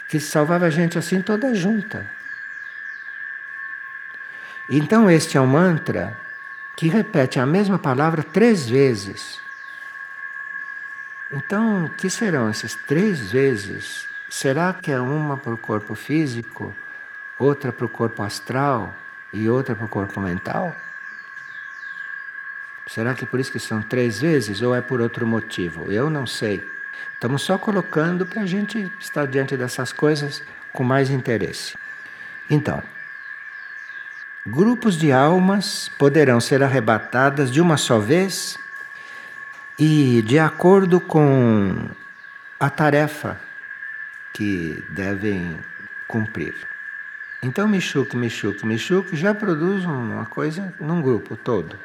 que 0.09 0.19
salvava 0.19 0.67
a 0.67 0.71
gente 0.71 0.99
assim 0.99 1.23
toda 1.23 1.55
junta. 1.55 2.05
Então, 4.69 5.11
este 5.11 5.37
é 5.37 5.41
um 5.41 5.47
mantra 5.47 6.17
que 6.77 6.89
repete 6.89 7.39
a 7.39 7.47
mesma 7.47 7.79
palavra 7.79 8.23
três 8.23 8.69
vezes. 8.69 9.41
Então, 11.33 11.87
o 11.87 11.91
que 11.91 12.11
serão 12.11 12.49
essas 12.49 12.75
três 12.75 13.31
vezes? 13.31 14.10
Será 14.31 14.73
que 14.73 14.93
é 14.93 15.01
uma 15.01 15.37
para 15.37 15.53
o 15.53 15.59
corpo 15.59 15.97
físico, 15.97 16.73
outra 17.37 17.73
para 17.73 17.85
o 17.85 17.89
corpo 17.89 18.23
astral 18.23 18.95
e 19.33 19.49
outra 19.49 19.75
para 19.75 19.87
o 19.87 19.89
corpo 19.89 20.21
mental? 20.21 20.75
Será 22.87 23.13
que 23.13 23.27
por 23.27 23.41
isso 23.41 23.51
que 23.51 23.59
são 23.59 23.83
três 23.83 24.21
vezes 24.21 24.63
ou 24.63 24.73
é 24.73 24.81
por 24.81 25.01
outro 25.01 25.27
motivo? 25.27 25.91
Eu 25.91 26.09
não 26.09 26.29
sei. 26.29 26.65
Estamos 27.13 27.43
só 27.43 27.59
colocando 27.59 28.25
para 28.25 28.43
a 28.43 28.47
gente 28.47 28.91
estar 29.01 29.27
diante 29.27 29.57
dessas 29.57 29.93
coisas 29.93 30.45
com 30.73 30.85
mais 30.85 31.11
interesse. 31.11 31.77
Então, 32.49 32.81
grupos 34.47 34.97
de 34.97 35.11
almas 35.11 35.91
poderão 35.99 36.41
ser 36.41 36.63
arrebatadas 36.63 37.51
de 37.51 37.61
uma 37.61 37.77
só 37.77 37.99
vez 37.99 38.57
e 39.77 40.23
de 40.23 40.39
acordo 40.39 41.01
com 41.01 41.89
a 42.61 42.71
tarefa 42.71 43.50
que 44.33 44.83
devem 44.91 45.59
cumprir. 46.07 46.55
Então, 47.43 47.67
Michuque, 47.67 48.17
Michuque, 48.17 48.67
Michuque 48.67 49.17
já 49.17 49.35
produz 49.35 49.85
uma 49.85 50.27
coisa 50.27 50.75
num 50.79 51.01
grupo 51.01 51.37
todo. 51.37 51.79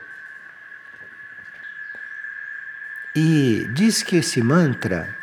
E 3.15 3.65
diz 3.73 4.03
que 4.03 4.17
esse 4.17 4.41
mantra, 4.41 5.15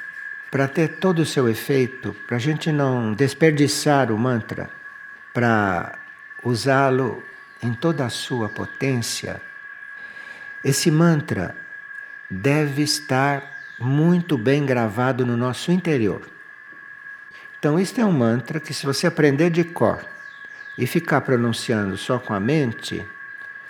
para 0.51 0.67
ter 0.67 0.97
todo 0.97 1.19
o 1.19 1.27
seu 1.27 1.47
efeito, 1.51 2.17
para 2.27 2.37
a 2.37 2.41
gente 2.41 2.73
não 2.73 3.13
desperdiçar 3.13 4.11
o 4.11 4.17
mantra, 4.17 4.71
para 5.35 5.99
usá-lo 6.43 7.23
em 7.63 7.75
toda 7.75 8.07
a 8.07 8.11
sua 8.11 8.49
potência, 8.49 9.43
esse 10.65 10.91
mantra 10.91 11.55
deve 12.31 12.83
estar 12.83 13.43
muito 13.79 14.39
bem 14.39 14.65
gravado 14.65 15.27
no 15.27 15.37
nosso 15.37 15.71
interior. 15.71 16.32
Então, 17.63 17.79
este 17.79 18.01
é 18.01 18.05
um 18.05 18.11
mantra 18.11 18.59
que, 18.59 18.75
se 18.75 18.85
você 18.85 19.07
aprender 19.07 19.49
de 19.49 19.63
cor 19.63 20.05
e 20.77 20.85
ficar 20.85 21.21
pronunciando 21.21 21.97
só 21.97 22.19
com 22.19 22.35
a 22.35 22.41
mente, 22.41 23.07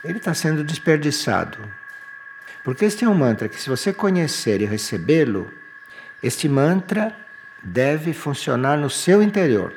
ele 0.03 0.17
está 0.17 0.33
sendo 0.33 0.65
desperdiçado. 0.65 1.59
Porque 2.65 2.87
este 2.87 3.05
é 3.05 3.09
um 3.11 3.13
mantra 3.13 3.51
que, 3.51 3.61
se 3.61 3.69
você 3.69 3.93
conhecer 3.93 4.63
e 4.63 4.65
recebê-lo, 4.65 5.53
este 6.23 6.49
mantra 6.49 7.15
deve 7.63 8.15
funcionar 8.15 8.79
no 8.79 8.89
seu 8.89 9.23
interior. 9.23 9.75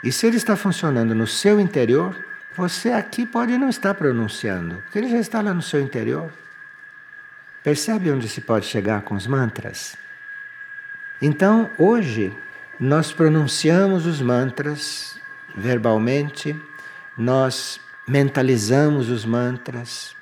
E 0.00 0.12
se 0.12 0.24
ele 0.28 0.36
está 0.36 0.54
funcionando 0.54 1.16
no 1.16 1.26
seu 1.26 1.58
interior, 1.58 2.16
você 2.56 2.92
aqui 2.92 3.26
pode 3.26 3.58
não 3.58 3.68
estar 3.68 3.92
pronunciando, 3.94 4.76
porque 4.82 5.00
ele 5.00 5.10
já 5.10 5.18
está 5.18 5.40
lá 5.40 5.52
no 5.52 5.62
seu 5.62 5.80
interior. 5.80 6.32
Percebe 7.64 8.12
onde 8.12 8.28
se 8.28 8.40
pode 8.40 8.66
chegar 8.66 9.02
com 9.02 9.16
os 9.16 9.26
mantras? 9.26 10.03
Então, 11.22 11.70
hoje, 11.78 12.32
nós 12.78 13.12
pronunciamos 13.12 14.06
os 14.06 14.20
mantras 14.20 15.18
verbalmente, 15.56 16.60
nós 17.16 17.80
mentalizamos 18.06 19.08
os 19.08 19.24
mantras. 19.24 20.14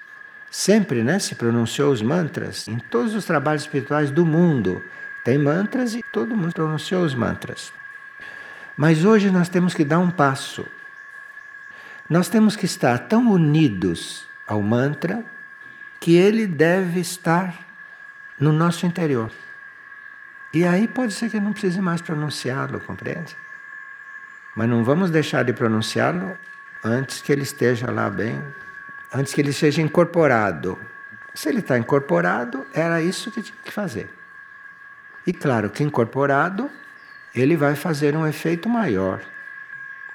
Sempre 0.51 1.03
né, 1.03 1.19
se 1.19 1.35
pronunciou 1.35 1.91
os 1.91 2.03
mantras 2.03 2.69
em 2.69 2.79
todos 2.79 3.15
os 3.15 3.25
trabalhos 3.25 3.63
espirituais 3.63 4.11
do 4.11 4.27
mundo. 4.27 4.83
Tem 5.25 5.39
mantras 5.39 5.95
e 5.95 6.03
todo 6.13 6.37
mundo 6.37 6.53
pronunciou 6.53 7.05
os 7.05 7.15
mantras. 7.15 7.73
Mas 8.77 9.05
hoje 9.05 9.31
nós 9.31 9.49
temos 9.49 9.73
que 9.73 9.85
dar 9.85 9.99
um 9.99 10.11
passo. 10.11 10.67
Nós 12.09 12.29
temos 12.29 12.55
que 12.55 12.67
estar 12.67 12.99
tão 12.99 13.31
unidos 13.31 14.27
ao 14.47 14.61
mantra 14.61 15.25
que 15.99 16.17
ele 16.17 16.47
deve 16.47 17.01
estar 17.01 17.55
no 18.39 18.53
nosso 18.53 18.85
interior. 18.85 19.31
E 20.53 20.65
aí 20.67 20.87
pode 20.87 21.15
ser 21.15 21.31
que 21.31 21.41
não 21.41 21.53
precise 21.53 21.81
mais 21.81 22.03
pronunciá-lo, 22.03 22.81
compreende? 22.81 23.37
Mas 24.55 24.69
não 24.69 24.85
vamos 24.85 25.11
deixar 25.11 25.45
de 25.45 25.53
pronunciá-lo 25.53 26.37
antes 26.85 27.23
que 27.23 27.33
ele 27.33 27.43
esteja 27.43 27.91
lá 27.91 28.11
bem, 28.11 28.43
antes 29.13 29.33
que 29.33 29.41
ele 29.41 29.53
seja 29.53 29.81
incorporado. 29.81 30.79
Se 31.35 31.49
ele 31.49 31.61
está 31.61 31.79
incorporado, 31.79 32.67
era 32.75 33.01
isso 33.01 33.31
que 33.31 33.41
tinha 33.41 33.57
que 33.65 33.73
fazer. 33.73 34.11
E 35.27 35.33
claro 35.33 35.71
que 35.71 35.83
incorporado, 35.83 36.71
ele 37.35 37.57
vai 37.57 37.75
fazer 37.75 38.15
um 38.15 38.27
efeito 38.27 38.69
maior. 38.69 39.21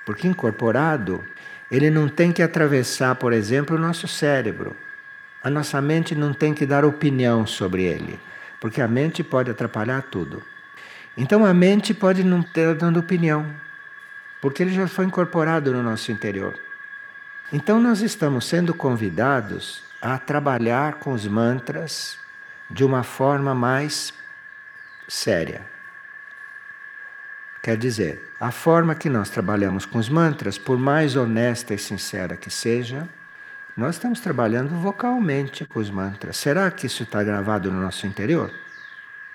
Porque 0.05 0.27
incorporado, 0.27 1.23
ele 1.71 1.89
não 1.89 2.07
tem 2.07 2.31
que 2.31 2.43
atravessar, 2.43 3.15
por 3.15 3.33
exemplo, 3.33 3.75
o 3.75 3.79
nosso 3.79 4.07
cérebro. 4.07 4.75
A 5.43 5.49
nossa 5.49 5.81
mente 5.81 6.13
não 6.13 6.33
tem 6.33 6.53
que 6.53 6.65
dar 6.65 6.85
opinião 6.85 7.45
sobre 7.47 7.83
ele, 7.83 8.19
porque 8.59 8.81
a 8.81 8.87
mente 8.87 9.23
pode 9.23 9.51
atrapalhar 9.51 10.01
tudo. 10.03 10.43
Então 11.15 11.45
a 11.45 11.53
mente 11.53 11.93
pode 11.93 12.23
não 12.23 12.43
ter 12.43 12.75
dando 12.75 12.99
opinião, 12.99 13.45
porque 14.41 14.61
ele 14.61 14.73
já 14.73 14.87
foi 14.87 15.05
incorporado 15.05 15.73
no 15.73 15.81
nosso 15.81 16.11
interior. 16.11 16.57
Então 17.51 17.79
nós 17.79 18.01
estamos 18.01 18.45
sendo 18.45 18.73
convidados 18.73 19.83
a 20.01 20.17
trabalhar 20.17 20.95
com 20.95 21.13
os 21.13 21.25
mantras 21.25 22.17
de 22.69 22.83
uma 22.83 23.03
forma 23.03 23.55
mais 23.55 24.13
séria. 25.07 25.65
Quer 27.63 27.77
dizer, 27.77 28.31
a 28.39 28.51
forma 28.51 28.93
que 28.93 29.09
nós 29.09 29.29
trabalhamos 29.29 29.85
com 29.85 29.97
os 29.97 30.07
mantras, 30.07 30.57
por 30.57 30.77
mais 30.77 31.15
honesta 31.15 31.73
e 31.73 31.77
sincera 31.77 32.37
que 32.37 32.49
seja, 32.49 33.07
nós 33.77 33.95
estamos 33.95 34.19
trabalhando 34.19 34.69
vocalmente 34.69 35.63
com 35.63 35.79
os 35.79 35.91
mantras. 35.91 36.37
Será 36.37 36.71
que 36.71 36.87
isso 36.87 37.03
está 37.03 37.23
gravado 37.23 37.71
no 37.71 37.79
nosso 37.79 38.07
interior? 38.07 38.51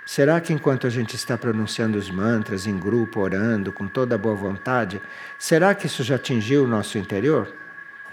Será 0.05 0.40
que 0.40 0.52
enquanto 0.52 0.85
a 0.85 0.90
gente 0.90 1.14
está 1.14 1.38
pronunciando 1.38 1.96
os 1.96 2.11
mantras 2.11 2.66
em 2.66 2.76
grupo, 2.76 3.20
orando, 3.20 3.70
com 3.70 3.87
toda 3.87 4.16
a 4.16 4.18
boa 4.18 4.35
vontade, 4.35 5.00
será 5.38 5.72
que 5.76 5.87
isso 5.87 6.02
já 6.02 6.16
atingiu 6.16 6.64
o 6.64 6.66
nosso 6.66 6.98
interior? 6.98 7.55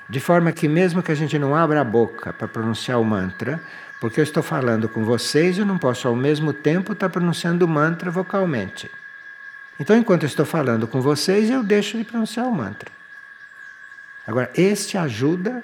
De 0.08 0.20
forma 0.20 0.52
que, 0.52 0.68
mesmo 0.68 1.02
que 1.02 1.12
a 1.12 1.16
gente 1.16 1.40
não 1.40 1.56
abra 1.56 1.82
a 1.82 1.84
boca 1.84 2.32
para 2.32 2.48
pronunciar 2.48 3.02
o 3.02 3.04
mantra, 3.04 3.60
porque 4.00 4.20
eu 4.20 4.24
estou 4.24 4.44
falando 4.44 4.88
com 4.88 5.04
vocês, 5.04 5.58
eu 5.58 5.66
não 5.66 5.80
posso 5.80 6.08
ao 6.08 6.16
mesmo 6.16 6.54
tempo 6.54 6.94
estar 6.94 7.10
pronunciando 7.10 7.66
o 7.66 7.68
mantra 7.68 8.12
vocalmente. 8.12 8.90
Então, 9.80 9.98
enquanto 9.98 10.24
eu 10.24 10.28
estou 10.28 10.46
falando 10.46 10.88
com 10.88 11.02
vocês, 11.02 11.50
eu 11.50 11.64
deixo 11.64 11.98
de 11.98 12.04
pronunciar 12.04 12.46
o 12.46 12.54
mantra. 12.54 12.92
Agora, 14.28 14.52
este 14.54 14.96
ajuda 14.96 15.64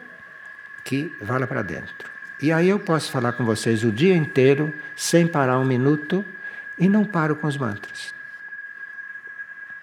que 0.86 1.14
vá 1.22 1.38
lá 1.38 1.46
para 1.46 1.64
dentro. 1.64 2.10
E 2.42 2.52
aí 2.52 2.70
eu 2.70 2.80
posso 2.80 3.12
falar 3.12 3.34
com 3.34 3.44
vocês 3.44 3.84
o 3.84 3.92
dia 3.92 4.16
inteiro, 4.16 4.74
sem 4.96 5.28
parar 5.28 5.60
um 5.60 5.66
minuto, 5.66 6.24
e 6.78 6.88
não 6.88 7.04
paro 7.04 7.36
com 7.36 7.48
os 7.48 7.58
mantras. 7.58 8.14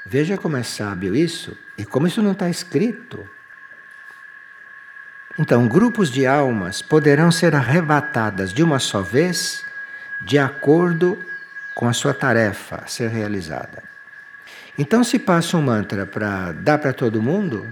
Veja 0.07 0.39
como 0.39 0.57
é 0.57 0.63
sábio 0.63 1.15
isso 1.15 1.57
e 1.77 1.85
como 1.85 2.07
isso 2.07 2.23
não 2.23 2.33
está 2.33 2.49
escrito. 2.49 3.29
Então, 5.39 5.67
grupos 5.67 6.11
de 6.11 6.27
almas 6.27 6.83
poderão 6.83 7.33
ser 7.33 7.55
arrebatadas 7.55 8.53
de 8.53 8.63
uma 8.63 8.79
só 8.79 9.01
vez, 9.01 9.65
de 10.21 10.39
acordo 10.39 11.19
com 11.75 11.89
a 11.89 11.93
sua 11.93 12.13
tarefa 12.13 12.83
a 12.85 12.87
ser 12.87 13.09
realizada. 13.09 13.83
Então, 14.79 15.03
se 15.03 15.19
passa 15.19 15.57
um 15.57 15.63
mantra 15.63 16.05
para 16.05 16.53
dar 16.53 16.79
para 16.79 16.93
todo 16.93 17.23
mundo, 17.23 17.67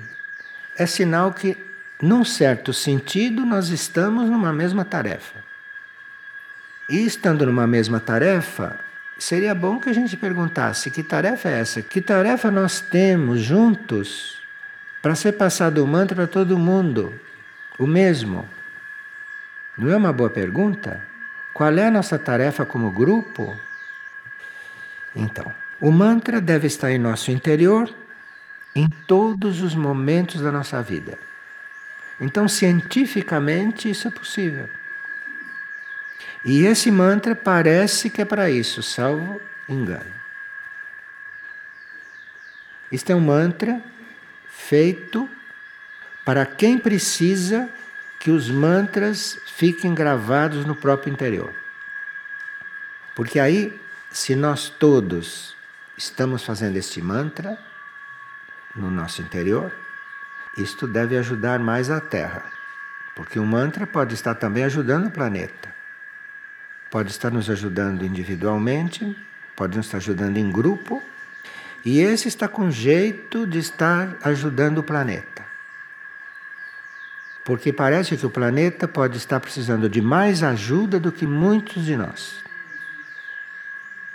é 0.76 0.86
sinal 0.86 1.32
que, 1.32 1.56
num 2.02 2.24
certo 2.24 2.72
sentido, 2.72 3.44
nós 3.44 3.68
estamos 3.68 4.28
numa 4.30 4.52
mesma 4.52 4.84
tarefa. 4.84 5.44
E 6.88 7.04
estando 7.04 7.46
numa 7.46 7.66
mesma 7.66 8.00
tarefa, 8.00 8.78
seria 9.18 9.54
bom 9.54 9.78
que 9.78 9.90
a 9.90 9.92
gente 9.92 10.16
perguntasse: 10.16 10.90
que 10.90 11.02
tarefa 11.02 11.48
é 11.48 11.60
essa? 11.60 11.82
Que 11.82 12.00
tarefa 12.00 12.50
nós 12.50 12.80
temos 12.80 13.40
juntos 13.40 14.40
para 15.02 15.14
ser 15.14 15.32
passado 15.32 15.84
o 15.84 15.86
mantra 15.86 16.16
para 16.16 16.26
todo 16.26 16.58
mundo? 16.58 17.14
O 17.78 17.86
mesmo. 17.86 18.48
Não 19.76 19.90
é 19.90 19.96
uma 19.96 20.12
boa 20.12 20.30
pergunta? 20.30 21.06
Qual 21.54 21.70
é 21.70 21.86
a 21.86 21.90
nossa 21.90 22.18
tarefa 22.18 22.64
como 22.64 22.90
grupo? 22.90 23.56
Então. 25.14 25.52
O 25.80 25.90
mantra 25.90 26.42
deve 26.42 26.66
estar 26.66 26.92
em 26.92 26.98
nosso 26.98 27.30
interior 27.30 27.90
em 28.76 28.86
todos 29.06 29.62
os 29.62 29.74
momentos 29.74 30.42
da 30.42 30.52
nossa 30.52 30.82
vida. 30.82 31.18
Então, 32.20 32.46
cientificamente, 32.46 33.90
isso 33.90 34.06
é 34.06 34.10
possível. 34.10 34.68
E 36.44 36.64
esse 36.64 36.90
mantra 36.90 37.34
parece 37.34 38.10
que 38.10 38.20
é 38.20 38.24
para 38.24 38.50
isso, 38.50 38.82
salvo 38.82 39.40
engano. 39.68 40.20
Isto 42.90 43.10
é 43.10 43.14
um 43.14 43.20
mantra 43.20 43.82
feito 44.48 45.28
para 46.24 46.44
quem 46.44 46.78
precisa 46.78 47.68
que 48.18 48.30
os 48.30 48.50
mantras 48.50 49.38
fiquem 49.46 49.94
gravados 49.94 50.66
no 50.66 50.74
próprio 50.74 51.12
interior. 51.12 51.54
Porque 53.14 53.38
aí, 53.38 53.78
se 54.10 54.34
nós 54.34 54.68
todos 54.68 55.56
estamos 55.96 56.44
fazendo 56.44 56.76
este 56.76 57.00
mantra 57.00 57.58
no 58.74 58.90
nosso 58.90 59.22
interior, 59.22 59.72
isto 60.56 60.86
deve 60.86 61.16
ajudar 61.16 61.58
mais 61.58 61.90
a 61.90 62.00
Terra. 62.00 62.44
Porque 63.14 63.38
o 63.38 63.44
mantra 63.44 63.86
pode 63.86 64.14
estar 64.14 64.34
também 64.34 64.64
ajudando 64.64 65.06
o 65.06 65.10
planeta. 65.10 65.74
Pode 66.90 67.10
estar 67.10 67.30
nos 67.30 67.48
ajudando 67.48 68.04
individualmente, 68.04 69.16
pode 69.54 69.76
nos 69.76 69.86
estar 69.86 69.98
ajudando 69.98 70.36
em 70.36 70.50
grupo, 70.50 71.02
e 71.84 72.00
esse 72.00 72.28
está 72.28 72.48
com 72.48 72.70
jeito 72.70 73.46
de 73.46 73.58
estar 73.58 74.16
ajudando 74.22 74.78
o 74.78 74.82
planeta. 74.82 75.44
Porque 77.44 77.72
parece 77.72 78.16
que 78.16 78.26
o 78.26 78.30
planeta 78.30 78.86
pode 78.86 79.16
estar 79.16 79.40
precisando 79.40 79.88
de 79.88 80.00
mais 80.00 80.42
ajuda 80.42 81.00
do 81.00 81.10
que 81.10 81.26
muitos 81.26 81.84
de 81.84 81.96
nós. 81.96 82.42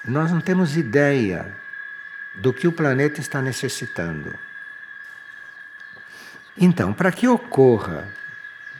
Nós 0.04 0.32
não 0.32 0.40
temos 0.40 0.78
ideia 0.78 1.52
do 2.36 2.54
que 2.54 2.68
o 2.68 2.72
planeta 2.72 3.20
está 3.20 3.42
necessitando. 3.42 4.38
Então, 6.58 6.94
para 6.94 7.12
que 7.12 7.28
ocorra 7.28 8.08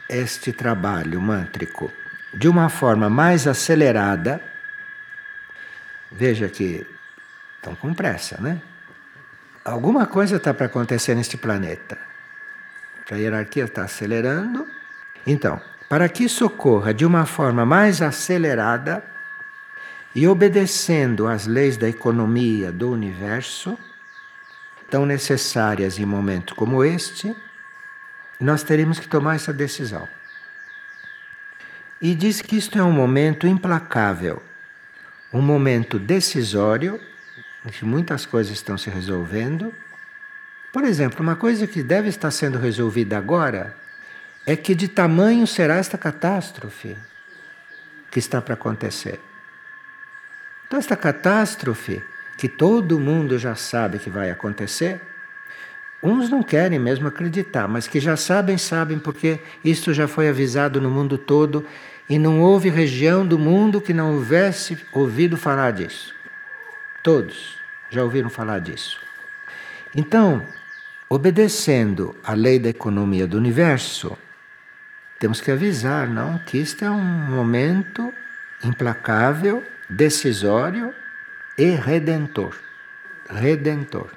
este 0.08 0.52
trabalho 0.52 1.20
mântrico 1.20 1.92
de 2.32 2.48
uma 2.48 2.68
forma 2.68 3.10
mais 3.10 3.46
acelerada, 3.46 4.40
veja 6.10 6.48
que 6.48 6.86
estão 7.56 7.74
com 7.74 7.92
pressa, 7.92 8.38
né? 8.40 8.60
Alguma 9.64 10.06
coisa 10.06 10.36
está 10.36 10.54
para 10.54 10.66
acontecer 10.66 11.14
neste 11.14 11.36
planeta. 11.36 11.98
A 13.10 13.16
hierarquia 13.16 13.64
está 13.64 13.84
acelerando. 13.84 14.66
Então, 15.26 15.60
para 15.88 16.08
que 16.08 16.24
isso 16.24 16.46
ocorra 16.46 16.94
de 16.94 17.04
uma 17.04 17.26
forma 17.26 17.66
mais 17.66 18.00
acelerada 18.00 19.02
e 20.14 20.26
obedecendo 20.26 21.26
às 21.26 21.46
leis 21.46 21.76
da 21.76 21.88
economia 21.88 22.72
do 22.72 22.90
universo, 22.90 23.78
tão 24.88 25.04
necessárias 25.04 25.98
em 25.98 26.04
um 26.04 26.08
momento 26.08 26.54
como 26.54 26.82
este, 26.84 27.34
nós 28.40 28.62
teremos 28.62 28.98
que 28.98 29.08
tomar 29.08 29.36
essa 29.36 29.52
decisão. 29.52 30.08
E 32.00 32.14
diz 32.14 32.42
que 32.42 32.56
isto 32.56 32.78
é 32.78 32.82
um 32.82 32.92
momento 32.92 33.46
implacável, 33.46 34.42
um 35.32 35.40
momento 35.40 35.98
decisório, 35.98 37.00
em 37.64 37.70
que 37.70 37.84
muitas 37.84 38.26
coisas 38.26 38.52
estão 38.52 38.76
se 38.76 38.90
resolvendo. 38.90 39.74
Por 40.72 40.84
exemplo, 40.84 41.22
uma 41.22 41.36
coisa 41.36 41.66
que 41.66 41.82
deve 41.82 42.08
estar 42.08 42.30
sendo 42.30 42.58
resolvida 42.58 43.16
agora 43.16 43.74
é 44.44 44.54
que 44.54 44.74
de 44.74 44.88
tamanho 44.88 45.46
será 45.46 45.76
esta 45.76 45.98
catástrofe 45.98 46.96
que 48.10 48.18
está 48.18 48.40
para 48.40 48.54
acontecer. 48.54 49.18
Então, 50.66 50.78
esta 50.78 50.96
catástrofe, 50.96 52.02
que 52.36 52.48
todo 52.48 53.00
mundo 53.00 53.38
já 53.38 53.54
sabe 53.54 53.98
que 53.98 54.10
vai 54.10 54.30
acontecer, 54.30 55.00
Uns 56.02 56.28
não 56.28 56.42
querem 56.42 56.78
mesmo 56.78 57.08
acreditar, 57.08 57.66
mas 57.66 57.88
que 57.88 57.98
já 57.98 58.16
sabem, 58.16 58.58
sabem, 58.58 58.98
porque 58.98 59.40
isto 59.64 59.92
já 59.92 60.06
foi 60.06 60.28
avisado 60.28 60.80
no 60.80 60.90
mundo 60.90 61.16
todo 61.16 61.64
e 62.08 62.18
não 62.18 62.40
houve 62.40 62.68
região 62.68 63.26
do 63.26 63.38
mundo 63.38 63.80
que 63.80 63.92
não 63.92 64.14
houvesse 64.14 64.78
ouvido 64.92 65.36
falar 65.36 65.72
disso. 65.72 66.14
Todos 67.02 67.58
já 67.90 68.02
ouviram 68.02 68.30
falar 68.30 68.60
disso. 68.60 69.00
Então, 69.94 70.46
obedecendo 71.08 72.14
à 72.22 72.34
lei 72.34 72.58
da 72.58 72.68
economia 72.68 73.26
do 73.26 73.36
universo, 73.36 74.16
temos 75.18 75.40
que 75.40 75.50
avisar, 75.50 76.08
não, 76.08 76.38
que 76.38 76.58
isto 76.58 76.84
é 76.84 76.90
um 76.90 77.02
momento 77.02 78.12
implacável, 78.62 79.64
decisório 79.88 80.94
e 81.56 81.70
redentor. 81.70 82.54
Redentor. 83.28 84.10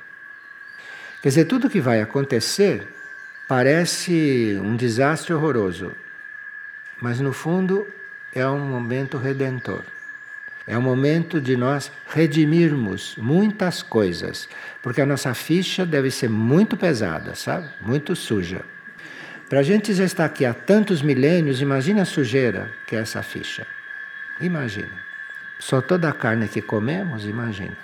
Quer 1.22 1.30
dizer, 1.30 1.46
tudo 1.46 1.70
que 1.70 1.82
vai 1.82 2.02
acontecer 2.02 2.88
parece 3.48 4.58
um 4.62 4.76
desastre 4.76 5.34
horroroso, 5.34 5.92
mas 7.02 7.20
no 7.20 7.34
fundo 7.34 7.88
é 8.34 8.48
um 8.48 8.60
momento 8.60 9.18
redentor. 9.18 9.84
É 10.68 10.78
um 10.78 10.82
momento 10.82 11.42
de 11.42 11.58
nós 11.58 11.92
redimirmos 12.08 13.16
muitas 13.18 13.82
coisas, 13.82 14.48
porque 14.84 15.02
a 15.02 15.06
nossa 15.06 15.34
ficha 15.34 15.84
deve 15.86 16.12
ser 16.12 16.30
muito 16.30 16.78
pesada, 16.78 17.34
sabe? 17.34 17.68
Muito 17.82 18.16
suja. 18.16 18.62
Para 19.50 19.62
a 19.62 19.64
gente 19.64 19.96
já 19.96 20.04
estar 20.04 20.26
aqui 20.26 20.46
há 20.46 20.54
tantos 20.54 21.02
milênios, 21.02 21.60
imagina 21.60 22.04
a 22.04 22.06
sujeira 22.06 22.72
que 22.86 22.96
é 22.96 23.00
essa 23.00 23.24
ficha. 23.24 23.66
Imagina. 24.40 25.10
Só 25.58 25.82
toda 25.82 26.08
a 26.08 26.14
carne 26.14 26.48
que 26.48 26.62
comemos, 26.62 27.26
imagina. 27.26 27.76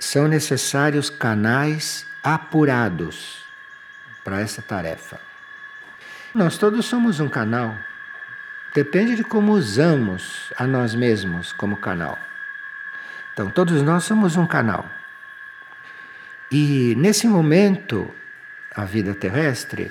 São 0.00 0.26
necessários 0.26 1.08
canais 1.08 2.04
apurados 2.34 3.42
para 4.22 4.40
essa 4.40 4.60
tarefa. 4.60 5.18
Nós 6.34 6.58
todos 6.58 6.84
somos 6.84 7.20
um 7.20 7.28
canal. 7.28 7.74
Depende 8.74 9.16
de 9.16 9.24
como 9.24 9.52
usamos 9.52 10.52
a 10.58 10.66
nós 10.66 10.94
mesmos 10.94 11.54
como 11.54 11.78
canal. 11.78 12.18
Então, 13.32 13.48
todos 13.48 13.80
nós 13.82 14.04
somos 14.04 14.36
um 14.36 14.46
canal. 14.46 14.86
E 16.50 16.94
nesse 16.98 17.26
momento, 17.26 18.14
a 18.74 18.84
vida 18.84 19.14
terrestre 19.14 19.90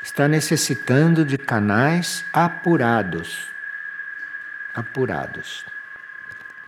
está 0.00 0.28
necessitando 0.28 1.24
de 1.24 1.36
canais 1.36 2.24
apurados. 2.32 3.48
Apurados. 4.72 5.64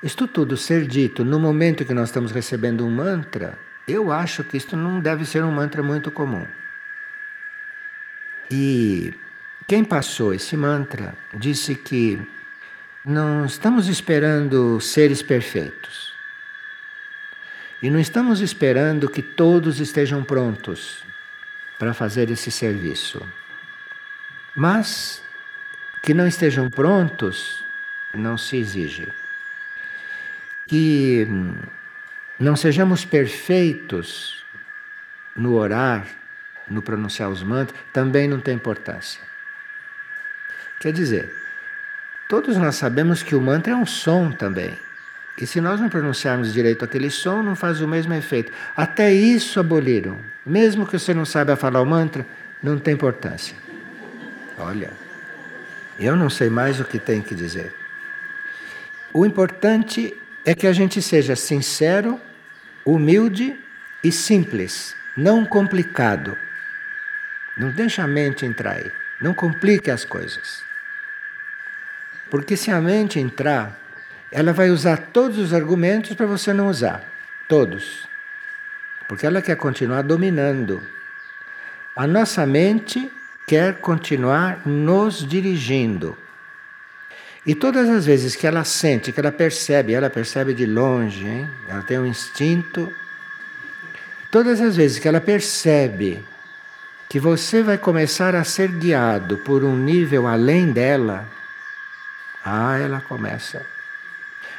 Isto 0.03 0.27
tudo 0.27 0.57
ser 0.57 0.85
dito 0.85 1.25
no 1.25 1.39
momento 1.39 1.85
que 1.85 1.95
nós 1.95 2.09
estamos 2.09 2.33
recebendo 2.33 2.85
um 2.85 2.91
mantra 2.91 3.57
eu 3.87 4.11
acho 4.11 4.43
que 4.43 4.57
isto 4.57 4.77
não 4.77 5.01
deve 5.01 5.25
ser 5.25 5.45
um 5.45 5.53
mantra 5.53 5.83
muito 5.83 6.11
comum. 6.11 6.47
E 8.51 9.15
quem 9.67 9.85
passou 9.85 10.35
esse 10.35 10.57
mantra 10.57 11.15
disse 11.35 11.75
que 11.75 12.21
não 13.05 13.45
estamos 13.47 13.89
esperando 13.89 14.81
seres 14.81 15.23
perfeitos. 15.23 16.13
E 17.83 17.91
não 17.91 18.01
estamos 18.01 18.41
esperando 18.41 19.09
que 19.09 19.23
todos 19.23 19.81
estejam 19.81 20.25
prontos 20.25 21.05
para 21.79 21.95
fazer 21.95 22.31
esse 22.31 22.51
serviço. 22.51 23.25
Mas 24.57 25.23
que 26.03 26.15
não 26.15 26.27
estejam 26.27 26.71
prontos 26.71 27.65
não 28.15 28.39
se 28.39 28.57
exige. 28.57 29.09
Que 30.67 31.29
não 32.39 32.57
sejamos 32.57 33.05
perfeitos 33.05 34.45
no 35.35 35.55
orar, 35.55 36.07
no 36.69 36.83
pronunciar 36.83 37.31
os 37.31 37.43
mantras, 37.43 37.79
também 37.93 38.29
não 38.29 38.41
tem 38.41 38.55
importância. 38.55 39.21
Quer 40.81 40.93
dizer, 40.93 41.33
todos 42.29 42.57
nós 42.57 42.77
sabemos 42.77 43.23
que 43.23 43.35
o 43.35 43.41
mantra 43.41 43.73
é 43.73 43.77
um 43.77 43.87
som 43.87 44.31
também. 44.31 44.77
E 45.39 45.47
se 45.47 45.61
nós 45.61 45.81
não 45.81 45.89
pronunciarmos 45.89 46.53
direito 46.53 46.85
aquele 46.85 47.11
som, 47.11 47.43
não 47.43 47.55
faz 47.55 47.81
o 47.81 47.89
mesmo 47.89 48.13
efeito. 48.15 48.51
Até 48.75 49.13
isso 49.13 49.61
aboliram. 49.61 50.19
Mesmo 50.45 50.87
que 50.87 50.99
você 50.99 51.13
não 51.13 51.27
saiba 51.27 51.57
falar 51.57 51.83
o 51.83 51.87
mantra, 51.87 52.27
não 52.63 52.79
tem 52.79 52.95
importância. 52.95 53.55
Olha, 54.59 54.91
eu 55.99 56.17
não 56.17 56.31
sei 56.31 56.49
mais 56.49 56.81
o 56.81 56.85
que 56.85 56.99
tem 56.99 57.21
que 57.21 57.35
dizer. 57.35 57.75
O 59.13 59.27
importante 59.27 60.15
é 60.45 60.55
que 60.55 60.67
a 60.67 60.73
gente 60.73 61.03
seja 61.03 61.37
sincero, 61.37 62.21
humilde 62.87 63.59
e 64.03 64.13
simples, 64.13 64.95
não 65.17 65.45
complicado. 65.45 66.39
Não 67.57 67.71
deixa 67.71 68.05
a 68.05 68.07
mente 68.07 68.47
entrar 68.47 68.75
aí, 68.75 68.93
não 69.21 69.35
complique 69.35 69.91
as 69.91 70.05
coisas. 70.05 70.63
Porque 72.31 72.57
se 72.57 72.71
a 72.71 72.81
mente 72.81 73.19
entrar, 73.19 73.77
ela 74.31 74.53
vai 74.53 74.71
usar 74.71 75.09
todos 75.13 75.37
os 75.39 75.53
argumentos 75.53 76.15
para 76.15 76.27
você 76.27 76.53
não 76.53 76.69
usar, 76.69 77.03
todos. 77.49 78.07
Porque 79.09 79.27
ela 79.27 79.43
quer 79.43 79.57
continuar 79.57 80.03
dominando. 80.03 80.81
A 81.95 82.07
nossa 82.07 82.47
mente 82.47 83.11
quer 83.47 83.81
continuar 83.81 84.67
nos 84.67 85.27
dirigindo. 85.27 86.17
E 87.47 87.55
todas 87.55 87.89
as 87.89 88.05
vezes 88.05 88.35
que 88.35 88.45
ela 88.45 88.65
sente, 88.65 89.13
que 89.13 89.21
ela 89.21 89.31
percebe, 89.31 89.95
ela 89.95 90.11
percebe 90.11 90.53
de 90.53 90.67
longe, 90.67 91.25
hein? 91.25 91.49
ela 91.69 91.81
tem 91.83 91.97
um 91.97 92.05
instinto. 92.05 92.93
Todas 94.33 94.61
as 94.61 94.75
vezes 94.75 94.99
que 94.99 95.07
ela 95.07 95.21
percebe 95.21 96.25
que 97.09 97.21
você 97.21 97.63
vai 97.63 97.79
começar 97.79 98.35
a 98.35 98.43
ser 98.43 98.69
guiado 98.73 99.39
por 99.39 99.63
um 99.63 99.77
nível 99.77 100.27
além 100.27 100.73
dela, 100.73 101.29
ah, 102.45 102.77
ela 102.77 103.01
começa. 103.01 103.65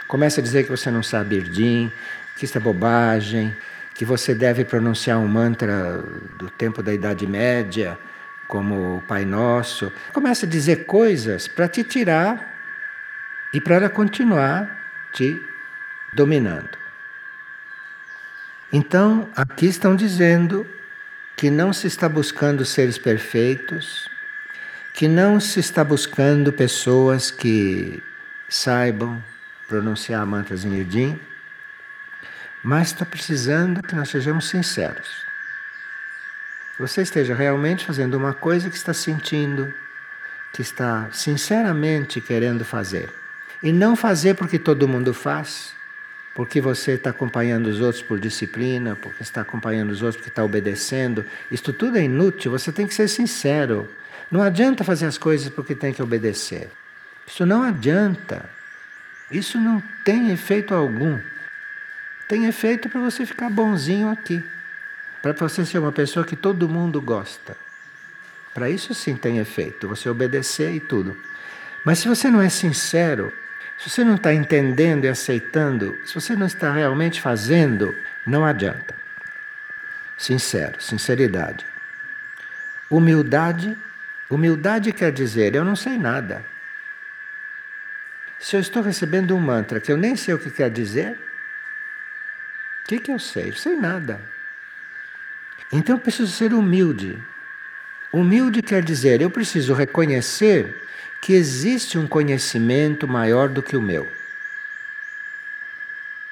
Começa 0.08 0.40
a 0.40 0.44
dizer 0.44 0.64
que 0.64 0.70
você 0.70 0.90
não 0.90 1.04
sabe 1.04 1.36
Irdim, 1.36 1.92
que 2.38 2.46
isso 2.46 2.58
é 2.58 2.62
bobagem, 2.62 3.54
que 3.94 4.06
você 4.06 4.34
deve 4.34 4.64
pronunciar 4.64 5.20
um 5.20 5.28
mantra 5.28 6.02
do 6.40 6.50
tempo 6.50 6.82
da 6.82 6.94
Idade 6.94 7.28
Média, 7.28 8.00
como 8.48 8.98
o 8.98 9.02
Pai 9.02 9.26
Nosso. 9.26 9.92
Começa 10.14 10.46
a 10.46 10.50
dizer 10.50 10.86
coisas 10.86 11.50
para 11.50 11.68
te 11.68 11.84
tirar 11.84 12.57
e 13.54 13.62
para 13.62 13.76
ela 13.76 13.90
continuar 13.90 14.70
te 15.14 15.42
dominando. 16.14 16.78
Então, 18.72 19.30
aqui 19.36 19.68
estão 19.68 19.96
dizendo 19.96 20.68
que 21.36 21.50
não 21.50 21.72
se 21.72 21.88
está 21.88 22.10
buscando 22.10 22.66
seres 22.66 22.98
perfeitos, 22.98 24.10
que 24.94 25.08
não 25.08 25.40
se 25.40 25.60
está 25.60 25.84
buscando 25.84 26.52
pessoas 26.52 27.32
que 27.32 28.04
saibam 28.50 29.24
pronunciar 29.68 30.26
mantras 30.26 30.66
em 30.66 30.74
Irdim, 30.74 31.20
mas 32.64 32.88
está 32.88 33.06
precisando 33.06 33.82
que 33.82 33.96
nós 33.96 34.10
sejamos 34.10 34.50
sinceros. 34.50 35.26
Você 36.80 37.02
esteja 37.02 37.34
realmente 37.34 37.86
fazendo 37.86 38.16
uma 38.16 38.34
coisa 38.34 38.70
que 38.70 38.76
está 38.76 38.94
sentindo, 38.94 39.74
que 40.52 40.62
está 40.62 41.10
sinceramente 41.12 42.20
querendo 42.20 42.66
fazer. 42.66 43.10
E 43.62 43.72
não 43.72 43.96
fazer 43.96 44.36
porque 44.36 44.60
todo 44.60 44.88
mundo 44.88 45.14
faz, 45.14 45.74
porque 46.36 46.62
você 46.62 46.92
está 46.92 47.10
acompanhando 47.10 47.68
os 47.68 47.82
outros 47.82 48.04
por 48.04 48.20
disciplina, 48.20 48.96
porque 48.96 49.24
está 49.24 49.42
acompanhando 49.42 49.90
os 49.90 50.02
outros 50.02 50.18
porque 50.18 50.30
está 50.30 50.44
obedecendo. 50.44 51.26
Isto 51.52 51.74
tudo 51.74 51.98
é 51.98 52.04
inútil, 52.04 52.52
você 52.52 52.72
tem 52.72 52.86
que 52.86 52.94
ser 52.94 53.08
sincero. 53.08 53.90
Não 54.30 54.42
adianta 54.42 54.84
fazer 54.84 55.06
as 55.06 55.18
coisas 55.18 55.50
porque 55.50 55.74
tem 55.74 55.94
que 55.94 56.04
obedecer. 56.04 56.70
Isso 57.26 57.46
não 57.46 57.64
adianta. 57.64 58.48
Isso 59.32 59.60
não 59.60 59.82
tem 60.06 60.32
efeito 60.32 60.74
algum. 60.74 61.20
Tem 62.28 62.46
efeito 62.46 62.90
para 62.90 63.02
você 63.02 63.26
ficar 63.26 63.50
bonzinho 63.50 64.10
aqui. 64.10 64.44
Para 65.22 65.34
você 65.34 65.66
ser 65.66 65.80
uma 65.80 65.92
pessoa 65.92 66.26
que 66.26 66.36
todo 66.36 66.70
mundo 66.70 67.02
gosta. 67.02 67.58
Para 68.54 68.70
isso 68.70 68.94
sim 68.94 69.16
tem 69.16 69.40
efeito, 69.40 69.88
você 69.88 70.10
obedecer 70.10 70.74
e 70.74 70.80
tudo. 70.80 71.18
Mas 71.84 72.00
se 72.00 72.08
você 72.08 72.30
não 72.30 72.42
é 72.42 72.50
sincero, 72.50 73.32
se 73.78 73.90
você 73.90 74.04
não 74.04 74.16
está 74.16 74.34
entendendo 74.34 75.06
e 75.06 75.08
aceitando, 75.08 75.98
se 76.04 76.16
você 76.16 76.36
não 76.36 76.48
está 76.48 76.72
realmente 76.72 77.22
fazendo, 77.22 77.96
não 78.26 78.44
adianta. 78.44 78.96
Sincero, 80.18 80.82
sinceridade. 80.82 81.64
Humildade. 82.90 83.78
Humildade 84.30 84.92
quer 84.92 85.12
dizer 85.12 85.54
eu 85.54 85.64
não 85.64 85.76
sei 85.76 85.98
nada. 85.98 86.44
Se 88.40 88.56
eu 88.56 88.60
estou 88.60 88.82
recebendo 88.82 89.36
um 89.36 89.40
mantra 89.40 89.80
que 89.80 89.92
eu 89.92 89.98
nem 89.98 90.16
sei 90.16 90.34
o 90.34 90.40
que 90.40 90.50
quer 90.50 90.72
dizer, 90.72 91.12
o 92.84 92.88
que, 92.88 93.00
que 93.00 93.12
eu 93.12 93.20
sei? 93.20 93.50
Eu 93.50 93.56
sei 93.56 93.76
nada. 93.76 94.20
Então 95.72 95.96
eu 95.96 96.00
preciso 96.00 96.32
ser 96.32 96.54
humilde. 96.54 97.22
Humilde 98.12 98.64
quer 98.64 98.84
dizer 98.84 99.22
eu 99.22 99.30
preciso 99.30 99.74
reconhecer 99.74 100.87
que 101.22 101.34
existe 101.34 101.98
um 101.98 102.08
conhecimento 102.08 103.08
maior 103.08 103.50
do 103.50 103.62
que 103.62 103.76
o 103.76 103.82
meu. 103.82 104.08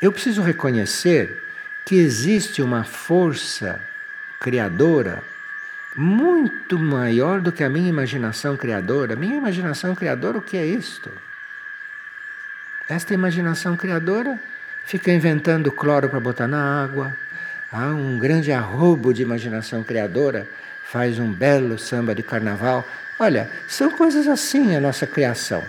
Eu 0.02 0.12
preciso 0.12 0.42
reconhecer 0.42 1.42
que 1.86 1.96
existe 1.96 2.62
uma 2.62 2.84
força 2.84 3.80
criadora 4.40 5.24
muito 5.96 6.78
maior 6.78 7.40
do 7.40 7.52
que 7.52 7.64
a 7.64 7.70
minha 7.70 7.90
imaginação 7.90 8.58
criadora. 8.58 9.16
Minha 9.16 9.38
imaginação 9.38 9.96
criadora, 9.96 10.38
o 10.38 10.42
que 10.42 10.58
é 10.58 10.66
isto? 10.66 11.10
Esta 12.88 13.14
imaginação 13.14 13.78
criadora 13.78 14.40
fica 14.86 15.12
inventando 15.12 15.72
cloro 15.72 16.10
para 16.10 16.20
botar 16.20 16.48
na 16.48 16.84
água. 16.84 17.16
Há 17.72 17.88
um 17.88 18.20
grande 18.20 18.52
arrobo 18.52 19.14
de 19.14 19.22
imaginação 19.22 19.84
criadora, 19.84 20.48
faz 20.84 21.18
um 21.18 21.32
belo 21.32 21.80
samba 21.80 22.14
de 22.14 22.22
carnaval. 22.22 22.86
Olha, 23.20 23.50
são 23.68 23.92
coisas 23.92 24.28
assim 24.28 24.76
a 24.76 24.82
nossa 24.82 25.08
criação. 25.08 25.64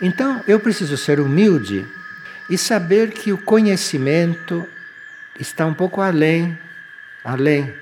Então, 0.00 0.42
eu 0.46 0.60
preciso 0.60 0.96
ser 0.96 1.20
humilde 1.20 1.86
e 2.48 2.58
saber 2.58 3.10
que 3.10 3.32
o 3.32 3.38
conhecimento 3.38 4.68
está 5.38 5.66
um 5.66 5.74
pouco 5.74 6.00
além, 6.00 6.58
além. 7.24 7.74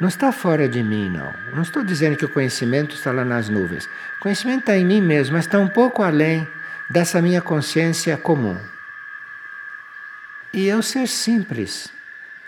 Não 0.00 0.08
está 0.08 0.30
fora 0.32 0.68
de 0.68 0.82
mim, 0.82 1.08
não. 1.10 1.32
Não 1.54 1.62
estou 1.62 1.82
dizendo 1.82 2.16
que 2.16 2.24
o 2.24 2.28
conhecimento 2.28 2.94
está 2.94 3.12
lá 3.12 3.24
nas 3.24 3.48
nuvens. 3.48 3.86
O 4.18 4.20
conhecimento 4.20 4.60
está 4.60 4.76
em 4.76 4.84
mim 4.84 5.00
mesmo, 5.00 5.34
mas 5.34 5.46
está 5.46 5.58
um 5.58 5.68
pouco 5.68 6.02
além 6.02 6.46
dessa 6.90 7.22
minha 7.22 7.40
consciência 7.40 8.16
comum. 8.16 8.58
E 10.52 10.66
eu 10.66 10.82
ser 10.82 11.08
simples, 11.08 11.90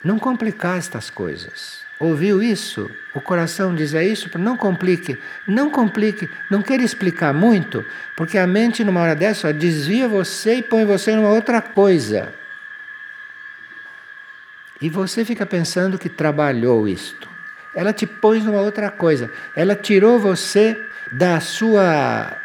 não 0.05 0.19
complicar 0.19 0.79
estas 0.79 1.11
coisas. 1.11 1.86
Ouviu 1.99 2.43
isso? 2.43 2.91
O 3.15 3.21
coração 3.21 3.75
diz 3.75 3.95
é 3.95 4.05
isso? 4.05 4.31
Não 4.39 4.57
complique, 4.57 5.19
não 5.47 5.71
complique, 5.71 6.29
não 6.51 6.61
queira 6.61 6.83
explicar 6.83 7.33
muito, 7.33 7.85
porque 8.15 8.37
a 8.37 8.47
mente, 8.47 8.85
numa 8.85 9.01
hora 9.01 9.17
dessa, 9.17 9.53
desvia 9.53 10.07
você 10.07 10.57
e 10.57 10.63
põe 10.63 10.85
você 10.85 11.15
numa 11.15 11.31
outra 11.31 11.63
coisa. 11.63 12.35
E 14.81 14.91
você 14.91 15.25
fica 15.25 15.47
pensando 15.47 15.99
que 15.99 16.11
trabalhou 16.11 16.87
isto. 16.87 17.29
Ela 17.75 17.95
te 17.95 18.07
pôs 18.07 18.45
numa 18.45 18.61
outra 18.61 18.91
coisa. 18.91 19.31
Ela 19.55 19.75
tirou 19.75 20.19
você 20.19 20.79
da 21.11 21.41
sua 21.41 22.37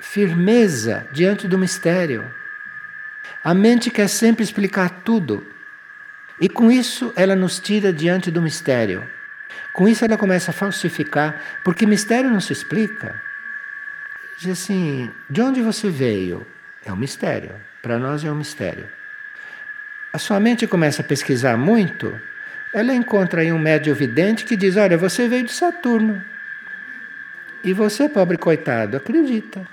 firmeza 0.00 1.08
diante 1.10 1.48
do 1.48 1.58
mistério. 1.58 2.32
A 3.42 3.52
mente 3.52 3.90
quer 3.90 4.08
sempre 4.08 4.44
explicar 4.44 4.90
tudo. 5.04 5.44
E 6.40 6.48
com 6.48 6.70
isso 6.70 7.12
ela 7.16 7.34
nos 7.34 7.58
tira 7.58 7.92
diante 7.92 8.30
do 8.30 8.42
mistério. 8.42 9.06
Com 9.72 9.88
isso 9.88 10.04
ela 10.04 10.16
começa 10.16 10.50
a 10.50 10.54
falsificar, 10.54 11.40
porque 11.64 11.86
mistério 11.86 12.30
não 12.30 12.40
se 12.40 12.52
explica. 12.52 13.20
Diz 14.38 14.50
assim: 14.50 15.10
de 15.28 15.40
onde 15.40 15.62
você 15.62 15.88
veio? 15.88 16.46
É 16.84 16.92
um 16.92 16.96
mistério. 16.96 17.54
Para 17.82 17.98
nós 17.98 18.24
é 18.24 18.30
um 18.30 18.34
mistério. 18.34 18.88
A 20.12 20.18
sua 20.18 20.40
mente 20.40 20.66
começa 20.66 21.02
a 21.02 21.04
pesquisar 21.04 21.56
muito, 21.56 22.18
ela 22.72 22.94
encontra 22.94 23.42
aí 23.42 23.52
um 23.52 23.58
médio 23.58 23.94
vidente 23.94 24.44
que 24.44 24.56
diz: 24.56 24.76
Olha, 24.76 24.96
você 24.96 25.28
veio 25.28 25.44
de 25.44 25.52
Saturno. 25.52 26.22
E 27.64 27.72
você, 27.72 28.08
pobre 28.08 28.36
coitado, 28.36 28.96
acredita. 28.96 29.66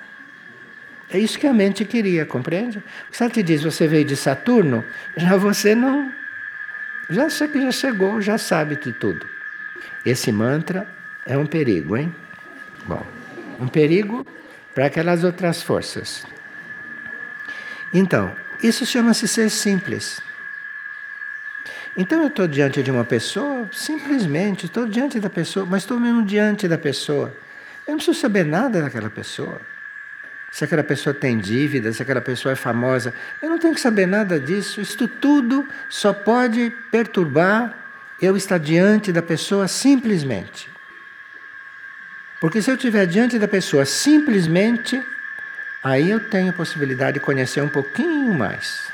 É 1.12 1.20
isso 1.20 1.38
que 1.38 1.46
a 1.46 1.54
mente 1.54 1.86
queria, 1.86 2.26
compreende? 2.26 2.84
Se 3.12 3.22
ela 3.22 3.32
te 3.32 3.44
diz 3.44 3.62
você 3.64 3.88
veio 3.88 4.04
de 4.04 4.16
Saturno, 4.16 4.84
já 5.16 5.38
você 5.38 5.76
não 5.76 6.12
já 7.14 7.30
sei 7.30 7.48
que 7.48 7.62
já 7.62 7.72
chegou, 7.72 8.22
já 8.22 8.38
sabe 8.38 8.76
de 8.76 8.92
tudo. 8.94 9.26
Esse 10.06 10.32
mantra 10.32 10.88
é 11.26 11.38
um 11.38 11.46
perigo, 11.46 11.96
hein? 11.96 12.14
Bom, 12.86 13.06
um 13.60 13.68
perigo 13.68 14.26
para 14.74 14.88
aquelas 14.88 15.24
outras 15.24 15.62
forças. 15.62 16.26
Então, 17.94 18.36
isso 18.62 18.86
chama-se 18.86 19.28
ser 19.28 19.50
simples. 19.50 20.22
Então 21.96 22.22
eu 22.22 22.28
estou 22.28 22.48
diante 22.48 22.82
de 22.82 22.90
uma 22.90 23.04
pessoa, 23.04 23.70
simplesmente, 23.72 24.66
estou 24.66 24.88
diante 24.88 25.20
da 25.20 25.30
pessoa, 25.30 25.66
mas 25.66 25.84
estou 25.84 26.00
mesmo 26.00 26.26
diante 26.26 26.68
da 26.68 26.78
pessoa. 26.78 27.32
Eu 27.86 27.92
não 27.92 27.98
preciso 27.98 28.20
saber 28.20 28.46
nada 28.46 28.82
daquela 28.82 29.10
pessoa 29.10 29.62
se 30.54 30.64
aquela 30.64 30.84
pessoa 30.84 31.16
tem 31.16 31.40
dívida, 31.40 31.92
se 31.92 32.04
aquela 32.04 32.22
pessoa 32.22 32.52
é 32.52 32.56
famosa. 32.56 33.12
Eu 33.42 33.50
não 33.50 33.58
tenho 33.58 33.74
que 33.74 33.82
saber 33.82 34.06
nada 34.06 34.40
disso. 34.40 34.80
Isto 34.80 35.08
tudo 35.08 35.68
só 35.90 36.14
pode 36.14 36.72
perturbar 36.92 37.76
eu 38.22 38.38
estar 38.38 38.60
diante 38.60 39.12
da 39.12 39.24
pessoa 39.24 39.68
simplesmente. 39.68 40.70
Porque 42.40 42.62
se 42.62 42.70
eu 42.70 42.76
estiver 42.76 43.08
diante 43.08 43.40
da 43.40 43.48
pessoa 43.48 43.84
simplesmente, 43.84 45.04
aí 45.84 46.12
eu 46.12 46.20
tenho 46.20 46.54
possibilidade 46.54 47.14
de 47.16 47.26
conhecer 47.26 47.62
um 47.62 47.70
pouquinho 47.70 48.32
mais. 48.32 48.92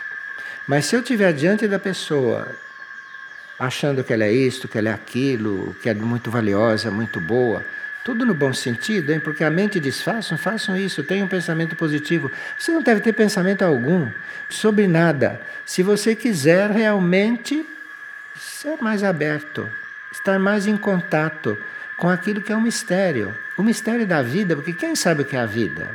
Mas 0.65 0.85
se 0.85 0.95
eu 0.95 1.01
estiver 1.01 1.33
diante 1.33 1.67
da 1.67 1.77
pessoa 1.77 2.47
achando 3.59 4.01
que 4.01 4.13
ela 4.13 4.23
é 4.23 4.31
isto, 4.31 4.69
que 4.69 4.77
ela 4.77 4.87
é 4.87 4.93
aquilo, 4.93 5.75
que 5.81 5.89
é 5.89 5.93
muito 5.93 6.31
valiosa, 6.31 6.89
muito 6.89 7.19
boa, 7.19 7.65
tudo 8.03 8.25
no 8.25 8.33
bom 8.33 8.53
sentido, 8.53 9.11
hein? 9.11 9.19
porque 9.19 9.43
a 9.43 9.49
mente 9.49 9.79
diz: 9.79 10.01
façam, 10.01 10.37
façam 10.37 10.75
isso, 10.75 11.03
tenham 11.03 11.25
um 11.25 11.29
pensamento 11.29 11.75
positivo. 11.75 12.31
Você 12.57 12.71
não 12.71 12.81
deve 12.81 13.01
ter 13.01 13.13
pensamento 13.13 13.63
algum 13.63 14.09
sobre 14.49 14.87
nada. 14.87 15.39
Se 15.65 15.83
você 15.83 16.15
quiser 16.15 16.71
realmente 16.71 17.65
ser 18.35 18.77
mais 18.81 19.03
aberto, 19.03 19.69
estar 20.11 20.39
mais 20.39 20.65
em 20.67 20.77
contato 20.77 21.57
com 21.97 22.09
aquilo 22.09 22.41
que 22.41 22.51
é 22.51 22.55
um 22.55 22.61
mistério 22.61 23.35
o 23.59 23.63
mistério 23.63 24.07
da 24.07 24.21
vida, 24.21 24.55
porque 24.55 24.71
quem 24.71 24.95
sabe 24.95 25.21
o 25.21 25.25
que 25.25 25.35
é 25.35 25.39
a 25.41 25.45
vida? 25.45 25.89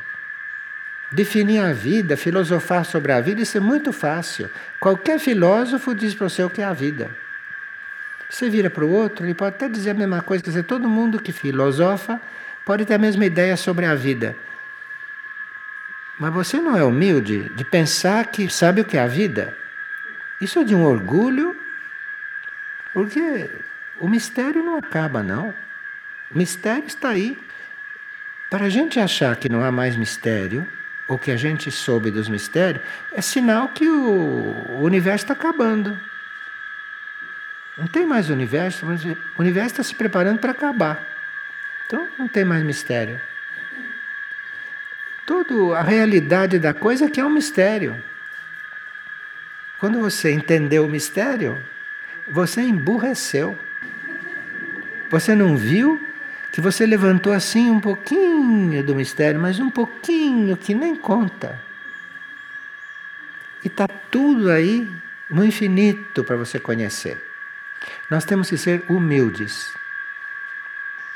Definir 1.11 1.61
a 1.61 1.73
vida, 1.73 2.15
filosofar 2.15 2.85
sobre 2.85 3.11
a 3.11 3.23
vida, 3.23 3.41
isso 3.41 3.57
é 3.57 3.61
muito 3.61 3.91
fácil. 3.91 4.51
Qualquer 4.79 5.19
filósofo 5.19 5.95
diz 5.95 6.15
para 6.15 6.29
você 6.29 6.43
o 6.43 6.51
que 6.51 6.61
é 6.61 6.65
a 6.67 6.75
vida. 6.75 7.11
Você 8.29 8.49
vira 8.49 8.71
para 8.71 8.85
o 8.85 8.91
outro, 8.91 9.25
ele 9.25 9.35
pode 9.35 9.57
até 9.57 9.69
dizer 9.69 9.91
a 9.91 9.95
mesma 9.95 10.23
coisa, 10.23 10.43
quer 10.43 10.51
dizer, 10.51 10.65
todo 10.65 10.89
mundo 10.89 11.21
que 11.21 11.33
filosofa 11.33 12.21
pode 12.65 12.85
ter 12.85 12.95
a 12.95 12.99
mesma 12.99 13.25
ideia 13.25 13.57
sobre 13.57 13.87
a 13.87 13.95
vida. 13.95 14.37
Mas 16.19 16.33
você 16.33 16.61
não 16.61 16.77
é 16.77 16.85
humilde 16.85 17.51
de 17.51 17.65
pensar 17.65 18.27
que 18.27 18.49
sabe 18.49 18.81
o 18.81 18.85
que 18.85 18.97
é 18.97 19.03
a 19.03 19.07
vida? 19.07 19.57
Isso 20.41 20.59
é 20.59 20.65
de 20.65 20.75
um 20.75 20.85
orgulho 20.85 21.57
Porque 22.93 23.51
o 24.01 24.09
mistério 24.09 24.63
não 24.63 24.77
acaba, 24.77 25.23
não. 25.23 25.53
O 26.31 26.39
mistério 26.39 26.87
está 26.87 27.11
aí. 27.11 27.37
Para 28.49 28.67
a 28.67 28.69
gente 28.69 29.01
achar 29.01 29.35
que 29.37 29.49
não 29.49 29.65
há 29.65 29.73
mais 29.73 29.97
mistério, 29.97 30.67
ou 31.09 31.19
que 31.19 31.31
a 31.31 31.37
gente 31.37 31.71
soube 31.71 32.11
dos 32.11 32.29
mistérios, 32.29 32.85
é 33.13 33.21
sinal 33.21 33.69
que 33.69 33.89
o 33.89 34.79
universo 34.81 35.25
está 35.25 35.35
acabando. 35.35 35.99
Não 37.77 37.87
tem 37.87 38.07
mais 38.07 38.31
universo, 38.31 38.87
mas 38.87 39.05
o 39.05 39.17
universo 39.39 39.73
está 39.73 39.83
se 39.83 39.95
preparando 39.95 40.39
para 40.39 40.53
acabar. 40.53 41.05
Então 41.87 42.09
não 42.19 42.29
tem 42.29 42.45
mais 42.45 42.63
mistério. 42.63 43.21
Toda 45.27 45.79
a 45.79 45.83
realidade 45.83 46.59
da 46.59 46.73
coisa 46.73 47.07
é 47.07 47.11
que 47.11 47.21
é 47.21 47.25
um 47.25 47.31
mistério. 47.31 48.03
Quando 49.79 49.99
você 49.99 50.31
entendeu 50.31 50.85
o 50.85 50.89
mistério, 50.89 51.63
você 52.29 52.63
emburreceu. 52.63 53.59
Você 55.11 55.35
não 55.35 55.57
viu 55.57 56.01
que 56.53 56.61
você 56.61 56.87
levantou 56.87 57.33
assim 57.33 57.71
um 57.71 57.81
pouquinho 57.81 58.83
do 58.85 58.95
mistério, 58.95 59.41
mas 59.41 59.59
um 59.59 59.71
pouquinho 59.71 60.57
que 60.57 60.75
nem 60.75 60.95
conta. 60.95 61.61
E 63.65 63.67
está 63.67 63.89
tudo 63.89 64.51
aí 64.51 64.89
no 65.29 65.45
infinito 65.45 66.23
para 66.23 66.37
você 66.37 66.61
conhecer. 66.61 67.34
Nós 68.15 68.25
temos 68.25 68.49
que 68.49 68.57
ser 68.57 68.85
humildes. 68.89 69.75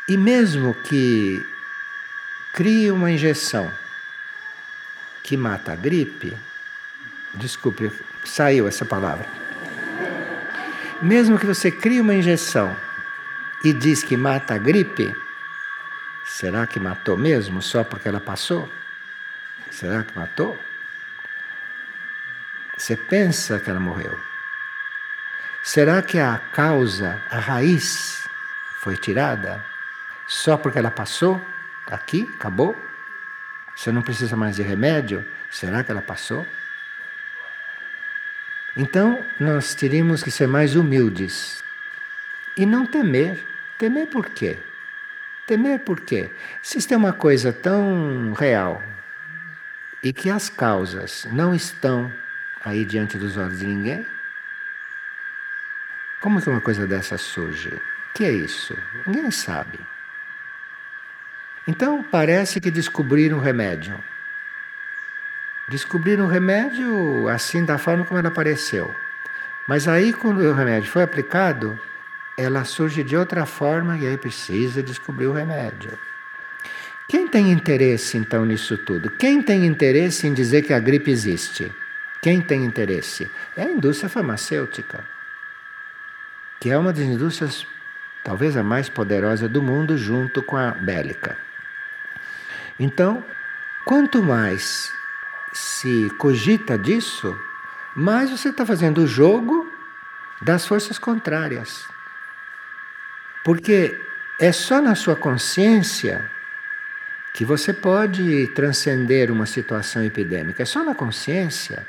E 0.09 0.17
mesmo 0.17 0.75
que 0.75 1.47
crie 2.53 2.91
uma 2.91 3.09
injeção 3.09 3.73
que 5.23 5.37
mata 5.37 5.75
a 5.75 5.77
gripe, 5.77 6.37
desculpe, 7.35 7.93
saiu 8.25 8.67
essa 8.67 8.85
palavra. 8.85 9.25
Mesmo 11.01 11.39
que 11.39 11.47
você 11.47 11.71
crie 11.71 12.01
uma 12.01 12.17
injeção 12.17 12.77
e 13.63 13.73
diz 13.73 14.03
que 14.03 14.17
mata 14.17 14.57
a 14.57 14.59
gripe, 14.59 15.15
será 16.27 16.67
que 16.67 16.81
matou 16.81 17.17
mesmo 17.17 17.63
só 17.63 17.85
porque 17.85 18.09
ela 18.09 18.19
passou? 18.19 18.69
Será 19.71 20.03
que 20.03 20.19
matou? 20.19 20.59
Você 22.77 22.97
pensa 22.97 23.61
que 23.61 23.71
ela 23.71 23.79
morreu. 23.79 24.28
Será 25.71 26.01
que 26.01 26.19
a 26.19 26.39
causa, 26.39 27.23
a 27.31 27.39
raiz, 27.39 28.27
foi 28.81 28.97
tirada 28.97 29.63
só 30.27 30.57
porque 30.57 30.79
ela 30.79 30.91
passou 30.91 31.39
aqui, 31.87 32.27
acabou? 32.37 32.75
Você 33.77 33.93
não 33.93 34.01
precisa 34.01 34.35
mais 34.35 34.57
de 34.57 34.63
remédio? 34.63 35.23
Será 35.51 35.85
que 35.85 35.91
ela 35.91 36.01
passou? 36.01 36.47
Então, 38.75 39.23
nós 39.39 39.75
teríamos 39.75 40.23
que 40.23 40.31
ser 40.31 40.49
mais 40.49 40.75
humildes 40.75 41.63
e 42.57 42.65
não 42.65 42.87
temer. 42.87 43.39
Temer 43.77 44.07
por 44.07 44.31
quê? 44.31 44.57
Temer 45.47 45.81
por 45.81 46.01
quê? 46.01 46.31
Se 46.63 46.79
isto 46.79 46.95
é 46.95 46.97
uma 46.97 47.13
coisa 47.13 47.53
tão 47.53 48.33
real 48.33 48.83
e 50.03 50.15
que 50.15 50.31
as 50.31 50.49
causas 50.49 51.29
não 51.31 51.55
estão 51.55 52.11
aí 52.65 52.87
diante 52.87 53.19
dos 53.19 53.37
olhos 53.37 53.59
de 53.59 53.67
ninguém, 53.67 54.07
como 56.21 56.43
que 56.43 56.51
uma 56.51 56.61
coisa 56.61 56.87
dessa 56.87 57.17
surge? 57.17 57.69
O 57.69 57.81
que 58.15 58.25
é 58.25 58.33
isso? 58.33 58.77
Ninguém 59.07 59.31
sabe. 59.31 59.79
Então 61.67 62.03
parece 62.03 62.61
que 62.61 62.71
descobriram 62.71 63.39
o 63.39 63.41
remédio. 63.41 64.03
Descobriram 65.69 66.25
o 66.25 66.29
remédio 66.29 67.29
assim 67.29 67.65
da 67.65 67.79
forma 67.79 68.05
como 68.05 68.19
ela 68.19 68.29
apareceu. 68.29 68.93
Mas 69.69 69.87
aí 69.87 70.13
quando 70.13 70.41
o 70.41 70.55
remédio 70.55 70.91
foi 70.91 71.03
aplicado, 71.03 71.79
ela 72.37 72.65
surge 72.65 73.05
de 73.05 73.17
outra 73.17 73.47
forma 73.47 73.97
e 73.97 74.07
aí 74.07 74.17
precisa 74.17 74.83
descobrir 74.83 75.27
o 75.27 75.33
remédio. 75.33 75.97
Quem 77.07 77.29
tem 77.29 77.53
interesse 77.53 78.17
então 78.17 78.45
nisso 78.45 78.77
tudo? 78.77 79.11
Quem 79.11 79.41
tem 79.41 79.67
interesse 79.67 80.27
em 80.27 80.35
dizer 80.35 80.63
que 80.63 80.73
a 80.73 80.81
gripe 80.81 81.11
existe? 81.11 81.73
Quem 82.21 82.41
tem 82.41 82.65
interesse? 82.65 83.31
É 83.57 83.63
a 83.63 83.71
indústria 83.71 84.09
farmacêutica 84.09 85.05
que 86.61 86.71
é 86.71 86.79
uma 86.79 86.93
das 86.93 87.05
indústrias 87.05 87.67
talvez 88.25 88.57
a 88.57 88.63
mais 88.63 88.89
poderosa 88.89 89.49
do 89.49 89.63
mundo, 89.63 89.97
junto 89.97 90.43
com 90.43 90.57
a 90.57 90.73
bélica. 90.73 91.39
Então, 92.79 93.25
quanto 93.85 94.23
mais 94.23 94.93
se 95.53 96.11
cogita 96.19 96.77
disso, 96.77 97.39
mais 97.95 98.31
você 98.31 98.51
está 98.51 98.67
fazendo 98.67 98.99
o 98.99 99.07
jogo 99.07 99.73
das 100.43 100.67
forças 100.67 100.99
contrárias. 100.99 101.87
Porque 103.43 103.99
é 104.39 104.53
só 104.53 104.81
na 104.81 104.95
sua 104.95 105.17
consciência 105.17 106.31
que 107.33 107.45
você 107.45 107.73
pode 107.73 108.49
transcender 108.49 109.31
uma 109.31 109.47
situação 109.47 110.03
epidêmica. 110.05 110.63
É 110.63 110.67
só 110.67 110.85
na 110.85 110.95
consciência. 110.95 111.87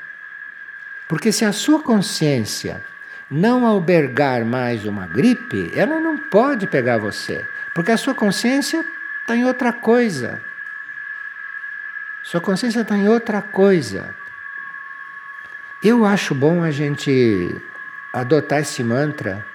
Porque 1.08 1.32
se 1.32 1.44
a 1.44 1.52
sua 1.52 1.82
consciência 1.82 2.82
não 3.30 3.64
albergar 3.64 4.44
mais 4.44 4.84
uma 4.84 5.06
gripe, 5.06 5.70
ela 5.74 6.00
não 6.00 6.18
pode 6.18 6.66
pegar 6.66 6.98
você, 6.98 7.46
porque 7.72 7.92
a 7.92 7.96
sua 7.96 8.14
consciência 8.14 8.84
está 9.20 9.36
em 9.36 9.44
outra 9.44 9.72
coisa. 9.72 10.42
Sua 12.24 12.40
consciência 12.40 12.80
está 12.80 12.96
em 12.96 13.08
outra 13.08 13.40
coisa. 13.40 14.14
Eu 15.82 16.04
acho 16.04 16.34
bom 16.34 16.62
a 16.64 16.70
gente 16.70 17.56
adotar 18.12 18.60
esse 18.60 18.82
mantra, 18.82 19.46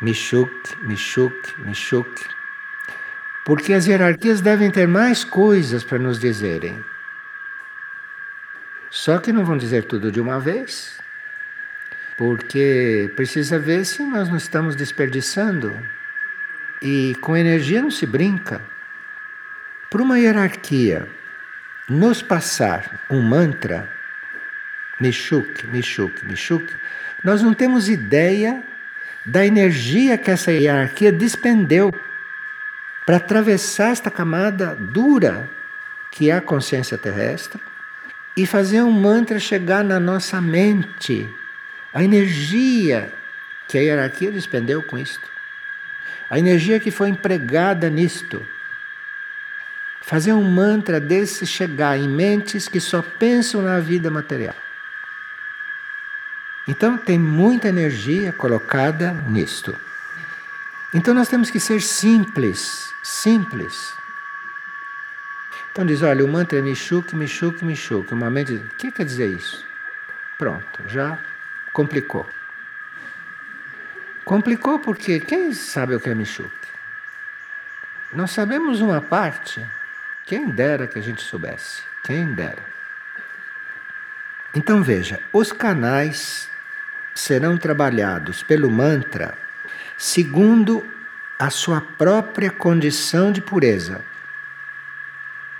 Mishuk, 0.00 0.76
Mishuk, 0.82 1.54
Mishuk, 1.58 2.24
porque 3.44 3.72
as 3.72 3.86
hierarquias 3.86 4.40
devem 4.40 4.70
ter 4.70 4.86
mais 4.86 5.24
coisas 5.24 5.82
para 5.82 5.98
nos 5.98 6.18
dizerem. 6.18 6.84
Só 8.88 9.18
que 9.18 9.32
não 9.32 9.44
vão 9.44 9.58
dizer 9.58 9.84
tudo 9.84 10.12
de 10.12 10.20
uma 10.20 10.38
vez 10.38 10.96
porque 12.16 13.12
precisa 13.14 13.58
ver 13.58 13.84
se 13.84 14.02
nós 14.02 14.28
não 14.28 14.36
estamos 14.36 14.74
desperdiçando. 14.74 15.76
E 16.80 17.16
com 17.20 17.36
energia 17.36 17.82
não 17.82 17.90
se 17.90 18.06
brinca. 18.06 18.60
Por 19.90 20.00
uma 20.00 20.18
hierarquia 20.18 21.06
nos 21.88 22.22
passar 22.22 23.04
um 23.08 23.20
mantra, 23.20 23.88
Mishuk, 25.00 25.66
Mishuk, 25.66 26.24
Mishuk, 26.26 26.74
nós 27.22 27.42
não 27.42 27.54
temos 27.54 27.88
ideia 27.88 28.62
da 29.24 29.44
energia 29.44 30.16
que 30.16 30.30
essa 30.30 30.52
hierarquia 30.52 31.12
despendeu 31.12 31.92
para 33.04 33.16
atravessar 33.16 33.90
esta 33.90 34.10
camada 34.10 34.74
dura 34.74 35.48
que 36.10 36.30
é 36.30 36.34
a 36.34 36.40
consciência 36.40 36.96
terrestre 36.96 37.60
e 38.36 38.46
fazer 38.46 38.82
um 38.82 38.90
mantra 38.90 39.38
chegar 39.38 39.84
na 39.84 40.00
nossa 40.00 40.40
mente 40.40 41.28
a 41.96 42.04
energia 42.04 43.10
que 43.66 43.78
a 43.78 43.80
hierarquia 43.80 44.30
despendeu 44.30 44.82
com 44.82 44.98
isto, 44.98 45.26
a 46.28 46.38
energia 46.38 46.78
que 46.78 46.90
foi 46.90 47.08
empregada 47.08 47.88
nisto. 47.88 48.46
Fazer 50.02 50.34
um 50.34 50.44
mantra 50.44 51.00
desse 51.00 51.46
chegar 51.46 51.98
em 51.98 52.06
mentes 52.06 52.68
que 52.68 52.80
só 52.80 53.00
pensam 53.00 53.62
na 53.62 53.80
vida 53.80 54.10
material. 54.10 54.54
Então 56.68 56.98
tem 56.98 57.18
muita 57.18 57.68
energia 57.68 58.30
colocada 58.30 59.14
nisto. 59.26 59.74
Então 60.92 61.14
nós 61.14 61.28
temos 61.28 61.48
que 61.48 61.58
ser 61.58 61.80
simples, 61.80 62.92
simples. 63.02 63.94
Então 65.72 65.86
diz, 65.86 66.02
olha, 66.02 66.22
o 66.22 66.28
mantra 66.28 66.58
é 66.58 66.62
Mishuk, 66.62 67.16
Mishuk, 67.16 67.64
Mishuk. 67.64 68.12
Uma 68.12 68.28
mente 68.28 68.56
o 68.56 68.68
que 68.76 68.92
quer 68.92 69.06
dizer 69.06 69.28
isso? 69.28 69.64
Pronto, 70.36 70.82
já 70.88 71.18
complicou. 71.76 72.26
Complicou 74.24 74.78
porque 74.78 75.20
quem 75.20 75.52
sabe 75.52 75.94
o 75.94 76.00
que 76.00 76.08
é 76.08 76.14
Michuque? 76.14 76.68
Nós 78.14 78.30
sabemos 78.30 78.80
uma 78.80 79.02
parte, 79.02 79.64
quem 80.24 80.48
dera 80.48 80.86
que 80.86 80.98
a 80.98 81.02
gente 81.02 81.22
soubesse, 81.22 81.82
quem 82.02 82.32
dera. 82.32 82.64
Então 84.54 84.82
veja, 84.82 85.20
os 85.34 85.52
canais 85.52 86.48
serão 87.14 87.58
trabalhados 87.58 88.42
pelo 88.42 88.70
mantra 88.70 89.36
segundo 89.98 90.82
a 91.38 91.50
sua 91.50 91.82
própria 91.82 92.50
condição 92.50 93.30
de 93.30 93.42
pureza. 93.42 94.00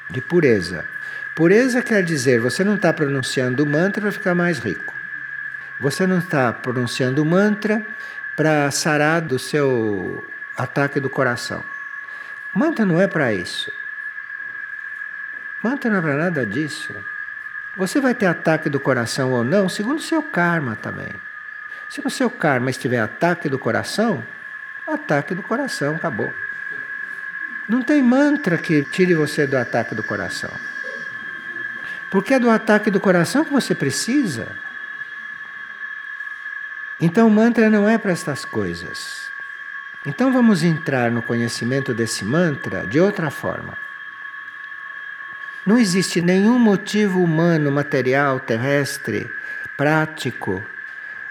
De 0.08 0.22
pureza. 0.22 0.88
Pureza 1.34 1.82
quer 1.82 2.02
dizer, 2.02 2.40
você 2.40 2.64
não 2.64 2.76
está 2.76 2.90
pronunciando 2.90 3.62
o 3.62 3.66
mantra 3.66 4.00
para 4.00 4.12
ficar 4.12 4.34
mais 4.34 4.58
rico. 4.58 4.95
Você 5.80 6.06
não 6.06 6.18
está 6.18 6.52
pronunciando 6.52 7.24
mantra 7.24 7.84
para 8.34 8.70
sarar 8.70 9.20
do 9.20 9.38
seu 9.38 10.26
ataque 10.56 10.98
do 11.00 11.10
coração. 11.10 11.62
Mantra 12.54 12.84
não 12.84 13.00
é 13.00 13.06
para 13.06 13.32
isso. 13.32 13.70
Mantra 15.62 15.90
não 15.90 15.98
é 15.98 16.02
para 16.02 16.16
nada 16.16 16.46
disso. 16.46 16.94
Você 17.76 18.00
vai 18.00 18.14
ter 18.14 18.26
ataque 18.26 18.70
do 18.70 18.80
coração 18.80 19.32
ou 19.32 19.44
não, 19.44 19.68
segundo 19.68 19.98
o 19.98 20.02
seu 20.02 20.22
karma 20.22 20.76
também. 20.76 21.12
Se 21.90 22.02
no 22.02 22.10
seu 22.10 22.30
karma 22.30 22.70
estiver 22.70 23.00
ataque 23.00 23.48
do 23.48 23.58
coração, 23.58 24.24
ataque 24.86 25.34
do 25.34 25.42
coração, 25.42 25.96
acabou. 25.96 26.32
Não 27.68 27.82
tem 27.82 28.02
mantra 28.02 28.56
que 28.56 28.82
tire 28.84 29.14
você 29.14 29.46
do 29.46 29.56
ataque 29.56 29.94
do 29.94 30.02
coração. 30.02 30.50
Porque 32.10 32.34
é 32.34 32.38
do 32.38 32.48
ataque 32.48 32.90
do 32.90 33.00
coração 33.00 33.44
que 33.44 33.52
você 33.52 33.74
precisa. 33.74 34.48
Então, 37.00 37.28
o 37.28 37.30
mantra 37.30 37.68
não 37.68 37.88
é 37.88 37.98
para 37.98 38.12
estas 38.12 38.44
coisas. 38.44 39.30
Então, 40.06 40.32
vamos 40.32 40.62
entrar 40.62 41.10
no 41.10 41.20
conhecimento 41.20 41.92
desse 41.92 42.24
mantra 42.24 42.86
de 42.86 42.98
outra 42.98 43.30
forma. 43.30 43.76
Não 45.66 45.76
existe 45.76 46.22
nenhum 46.22 46.58
motivo 46.58 47.22
humano, 47.22 47.70
material, 47.70 48.40
terrestre, 48.40 49.30
prático. 49.76 50.64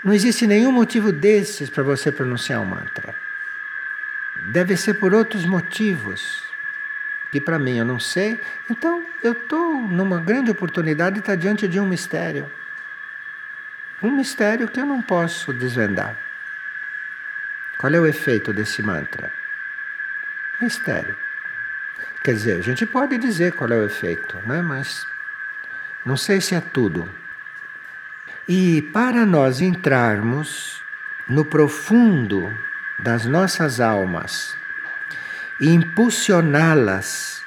Não 0.03 0.13
existe 0.13 0.45
nenhum 0.45 0.71
motivo 0.71 1.11
desses 1.11 1.69
para 1.69 1.81
você 1.81 2.11
pronunciar 2.11 2.61
o 2.61 2.65
mantra. 2.65 3.15
Deve 4.47 4.77
ser 4.77 4.95
por 4.95 5.15
outros 5.15 5.45
motivos, 5.45 6.43
que 7.31 7.41
para 7.41 7.57
mim 7.57 7.77
eu 7.77 7.85
não 7.85 7.99
sei. 7.99 8.39
Então, 8.69 9.03
eu 9.23 9.31
estou 9.31 9.81
numa 9.81 10.19
grande 10.19 10.51
oportunidade 10.51 11.15
de 11.15 11.19
estar 11.21 11.35
diante 11.35 11.67
de 11.67 11.79
um 11.79 11.87
mistério. 11.87 12.51
Um 14.01 14.11
mistério 14.11 14.67
que 14.67 14.79
eu 14.79 14.85
não 14.85 15.01
posso 15.01 15.53
desvendar. 15.53 16.15
Qual 17.77 17.93
é 17.93 17.99
o 17.99 18.05
efeito 18.05 18.53
desse 18.53 18.81
mantra? 18.81 19.31
Mistério. 20.61 21.17
Quer 22.23 22.33
dizer, 22.33 22.57
a 22.57 22.61
gente 22.61 22.85
pode 22.85 23.17
dizer 23.17 23.53
qual 23.53 23.69
é 23.69 23.75
o 23.75 23.83
efeito, 23.83 24.37
né? 24.45 24.61
mas 24.61 25.05
não 26.05 26.17
sei 26.17 26.41
se 26.41 26.55
é 26.55 26.61
tudo. 26.61 27.09
E 28.47 28.81
para 28.93 29.25
nós 29.25 29.61
entrarmos 29.61 30.81
no 31.27 31.43
profundo 31.43 32.51
das 32.99 33.25
nossas 33.25 33.79
almas 33.79 34.55
e 35.59 35.69
impulsioná-las 35.69 37.43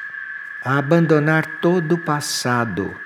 a 0.65 0.79
abandonar 0.79 1.47
todo 1.61 1.93
o 1.93 1.99
passado, 1.99 2.99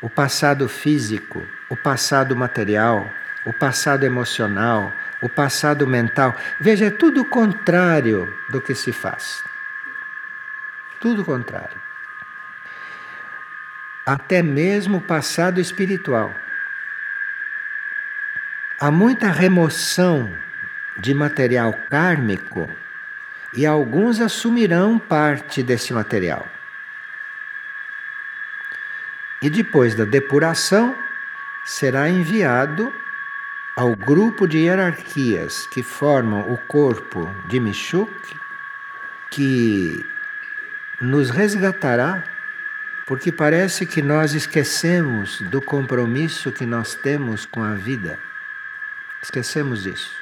o 0.00 0.10
passado 0.10 0.68
físico, 0.68 1.46
o 1.68 1.76
passado 1.76 2.36
material, 2.36 3.12
o 3.44 3.52
passado 3.52 4.04
emocional, 4.04 4.92
o 5.20 5.28
passado 5.28 5.86
mental. 5.86 6.36
Veja, 6.60 6.86
é 6.86 6.90
tudo 6.90 7.22
o 7.22 7.24
contrário 7.24 8.32
do 8.48 8.60
que 8.60 8.74
se 8.74 8.92
faz. 8.92 9.42
Tudo 11.00 11.22
o 11.22 11.24
contrário. 11.24 11.80
Até 14.04 14.42
mesmo 14.42 14.98
o 14.98 15.00
passado 15.00 15.60
espiritual. 15.60 16.34
Há 18.78 18.90
muita 18.90 19.28
remoção 19.28 20.36
de 20.98 21.12
material 21.12 21.72
kármico 21.90 22.70
e 23.52 23.66
alguns 23.66 24.20
assumirão 24.20 24.98
parte 24.98 25.62
desse 25.62 25.92
material. 25.92 26.46
E 29.42 29.50
depois 29.50 29.94
da 29.94 30.04
depuração, 30.04 30.96
será 31.66 32.08
enviado 32.08 32.94
ao 33.74 33.94
grupo 33.96 34.46
de 34.46 34.58
hierarquias 34.58 35.66
que 35.66 35.82
formam 35.82 36.52
o 36.52 36.56
corpo 36.56 37.28
de 37.48 37.58
Michuk, 37.58 38.10
que 39.30 40.06
nos 41.00 41.28
resgatará, 41.28 42.22
porque 43.04 43.32
parece 43.32 43.84
que 43.84 44.00
nós 44.00 44.32
esquecemos 44.32 45.40
do 45.40 45.60
compromisso 45.60 46.52
que 46.52 46.64
nós 46.64 46.94
temos 46.94 47.44
com 47.44 47.62
a 47.62 47.74
vida. 47.74 48.18
Esquecemos 49.20 49.86
isso, 49.86 50.14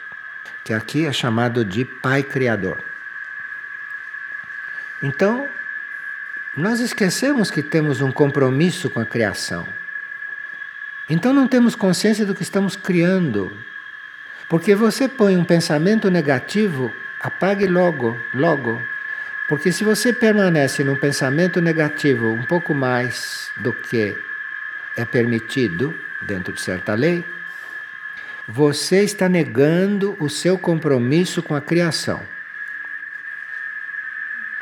que 0.64 0.72
aqui 0.72 1.06
é 1.06 1.12
chamado 1.12 1.62
de 1.62 1.84
Pai 1.84 2.22
Criador. 2.22 2.82
Então, 5.02 5.46
nós 6.56 6.80
esquecemos 6.80 7.50
que 7.50 7.62
temos 7.62 8.00
um 8.00 8.10
compromisso 8.10 8.88
com 8.88 8.98
a 8.98 9.06
criação. 9.06 9.83
Então 11.08 11.32
não 11.32 11.46
temos 11.46 11.74
consciência 11.74 12.24
do 12.24 12.34
que 12.34 12.42
estamos 12.42 12.76
criando. 12.76 13.50
Porque 14.48 14.74
você 14.74 15.08
põe 15.08 15.36
um 15.36 15.44
pensamento 15.44 16.10
negativo, 16.10 16.92
apague 17.20 17.66
logo, 17.66 18.16
logo. 18.32 18.80
Porque 19.48 19.70
se 19.70 19.84
você 19.84 20.12
permanece 20.12 20.82
num 20.82 20.96
pensamento 20.96 21.60
negativo 21.60 22.28
um 22.28 22.42
pouco 22.42 22.74
mais 22.74 23.50
do 23.58 23.72
que 23.72 24.16
é 24.96 25.04
permitido 25.04 25.94
dentro 26.22 26.52
de 26.52 26.60
certa 26.60 26.94
lei, 26.94 27.24
você 28.48 29.02
está 29.02 29.28
negando 29.28 30.16
o 30.20 30.28
seu 30.28 30.58
compromisso 30.58 31.42
com 31.42 31.54
a 31.54 31.60
criação. 31.60 32.20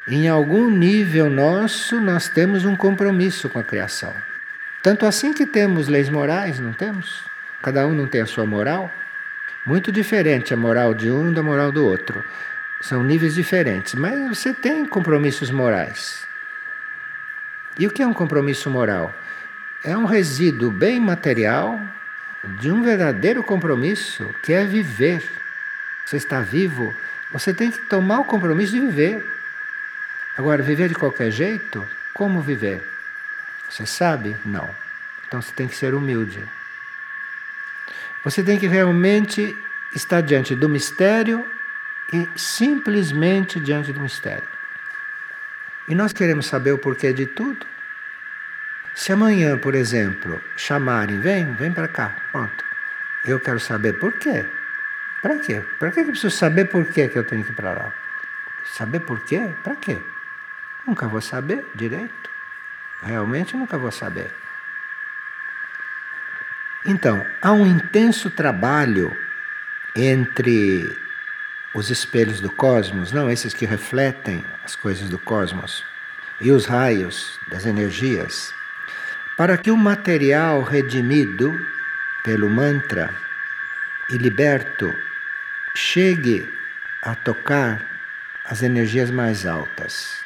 Em 0.07 0.29
algum 0.29 0.69
nível 0.69 1.31
nosso, 1.31 2.01
nós 2.01 2.29
temos 2.29 2.65
um 2.65 2.75
compromisso 2.75 3.49
com 3.49 3.61
a 3.61 3.65
criação. 3.65 4.13
Tanto 4.83 5.07
assim 5.07 5.33
que 5.33 5.47
temos 5.47 5.87
leis 5.87 6.09
morais, 6.09 6.59
não 6.59 6.73
temos? 6.73 7.23
Cada 7.63 7.87
um 7.87 7.95
não 7.95 8.09
tem 8.09 8.21
a 8.21 8.27
sua 8.27 8.45
moral. 8.45 8.93
Muito 9.65 9.93
diferente 9.93 10.53
a 10.53 10.57
moral 10.57 10.93
de 10.93 11.09
um 11.09 11.33
da 11.33 11.41
moral 11.41 11.71
do 11.71 11.87
outro. 11.87 12.25
São 12.81 13.05
níveis 13.05 13.35
diferentes, 13.35 13.95
mas 13.95 14.29
você 14.29 14.53
tem 14.53 14.85
compromissos 14.85 15.53
morais. 15.53 16.27
E 17.79 17.87
o 17.87 17.91
que 17.91 18.03
é 18.03 18.07
um 18.07 18.13
compromisso 18.13 18.69
moral? 18.69 19.15
É 19.85 19.97
um 19.97 20.05
resíduo 20.05 20.69
bem 20.69 20.99
material 20.99 21.81
de 22.59 22.73
um 22.73 22.83
verdadeiro 22.83 23.41
compromisso 23.45 24.29
que 24.43 24.53
é 24.53 24.65
viver. 24.65 25.23
Você 26.05 26.17
está 26.17 26.41
vivo, 26.41 26.93
você 27.31 27.55
tem 27.55 27.71
que 27.71 27.79
tomar 27.87 28.19
o 28.19 28.25
compromisso 28.25 28.73
de 28.73 28.81
viver. 28.81 29.25
Agora, 30.37 30.61
viver 30.61 30.89
de 30.89 30.97
qualquer 30.97 31.31
jeito, 31.31 31.87
como 32.13 32.41
viver? 32.41 32.92
Você 33.73 33.87
sabe? 33.87 34.37
Não. 34.45 34.69
Então 35.27 35.41
você 35.41 35.51
tem 35.53 35.67
que 35.67 35.75
ser 35.75 35.95
humilde. 35.95 36.47
Você 38.23 38.43
tem 38.43 38.59
que 38.59 38.67
realmente 38.67 39.57
estar 39.95 40.21
diante 40.21 40.55
do 40.55 40.69
mistério 40.69 41.43
e 42.13 42.29
simplesmente 42.37 43.59
diante 43.59 43.91
do 43.91 43.99
mistério. 43.99 44.47
E 45.89 45.95
nós 45.95 46.13
queremos 46.13 46.45
saber 46.45 46.73
o 46.73 46.79
porquê 46.79 47.15
de 47.15 47.25
tudo. 47.25 47.67
Se 48.95 49.11
amanhã, 49.11 49.57
por 49.57 49.75
exemplo, 49.75 50.39
chamarem, 50.55 51.19
vem, 51.19 51.55
vem 51.55 51.73
para 51.73 51.89
cá, 51.89 52.15
pronto. 52.31 52.63
Eu 53.25 53.41
quero 53.41 53.59
saber 53.59 53.95
por 53.95 54.13
quê. 54.13 54.45
Para 55.23 55.39
quê? 55.39 55.63
Para 55.79 55.91
que 55.91 56.01
eu 56.01 56.05
preciso 56.05 56.31
saber 56.31 56.67
por 56.67 56.85
quê 56.85 57.09
que 57.09 57.19
eu 57.19 57.25
tenho 57.25 57.43
que 57.43 57.53
ir 57.53 57.55
para 57.55 57.73
lá? 57.73 57.93
Saber 58.67 59.01
por 59.01 59.21
quê? 59.21 59.49
Para 59.65 59.77
quê? 59.77 59.97
Nunca 60.87 61.09
vou 61.09 61.23
saber 61.23 61.65
direito. 61.75 62.32
Realmente 63.03 63.57
nunca 63.57 63.77
vou 63.77 63.91
saber. 63.91 64.33
Então, 66.85 67.25
há 67.41 67.53
um 67.53 67.67
intenso 67.67 68.31
trabalho 68.31 69.17
entre 69.95 70.99
os 71.75 71.91
espelhos 71.91 72.41
do 72.41 72.51
cosmos, 72.51 73.13
não 73.13 73.31
esses 73.31 73.55
que 73.55 73.65
refletem 73.65 74.45
as 74.65 74.75
coisas 74.75 75.09
do 75.09 75.19
cosmos, 75.19 75.85
e 76.41 76.51
os 76.51 76.67
raios 76.67 77.39
das 77.49 77.67
energias, 77.67 78.53
para 79.37 79.57
que 79.57 79.71
o 79.71 79.77
material 79.77 80.63
redimido 80.63 81.59
pelo 82.25 82.51
mantra 82.51 83.15
e 84.11 84.17
liberto 84.17 84.93
chegue 85.75 86.53
a 87.01 87.15
tocar 87.15 87.81
as 88.45 88.63
energias 88.63 89.11
mais 89.11 89.47
altas, 89.47 90.23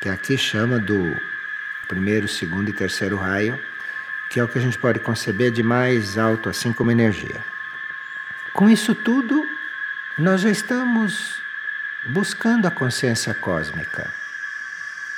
que 0.00 0.08
aqui 0.08 0.36
chama 0.36 0.78
do 0.78 1.16
primeiro, 1.92 2.26
segundo 2.26 2.70
e 2.70 2.72
terceiro 2.72 3.18
raio, 3.18 3.60
que 4.30 4.40
é 4.40 4.42
o 4.42 4.48
que 4.48 4.56
a 4.56 4.62
gente 4.62 4.78
pode 4.78 4.98
conceber 4.98 5.50
de 5.50 5.62
mais 5.62 6.16
alto, 6.16 6.48
assim 6.48 6.72
como 6.72 6.90
energia. 6.90 7.44
Com 8.54 8.66
isso 8.66 8.94
tudo, 8.94 9.46
nós 10.16 10.40
já 10.40 10.48
estamos 10.48 11.42
buscando 12.06 12.64
a 12.64 12.70
consciência 12.70 13.34
cósmica. 13.34 14.10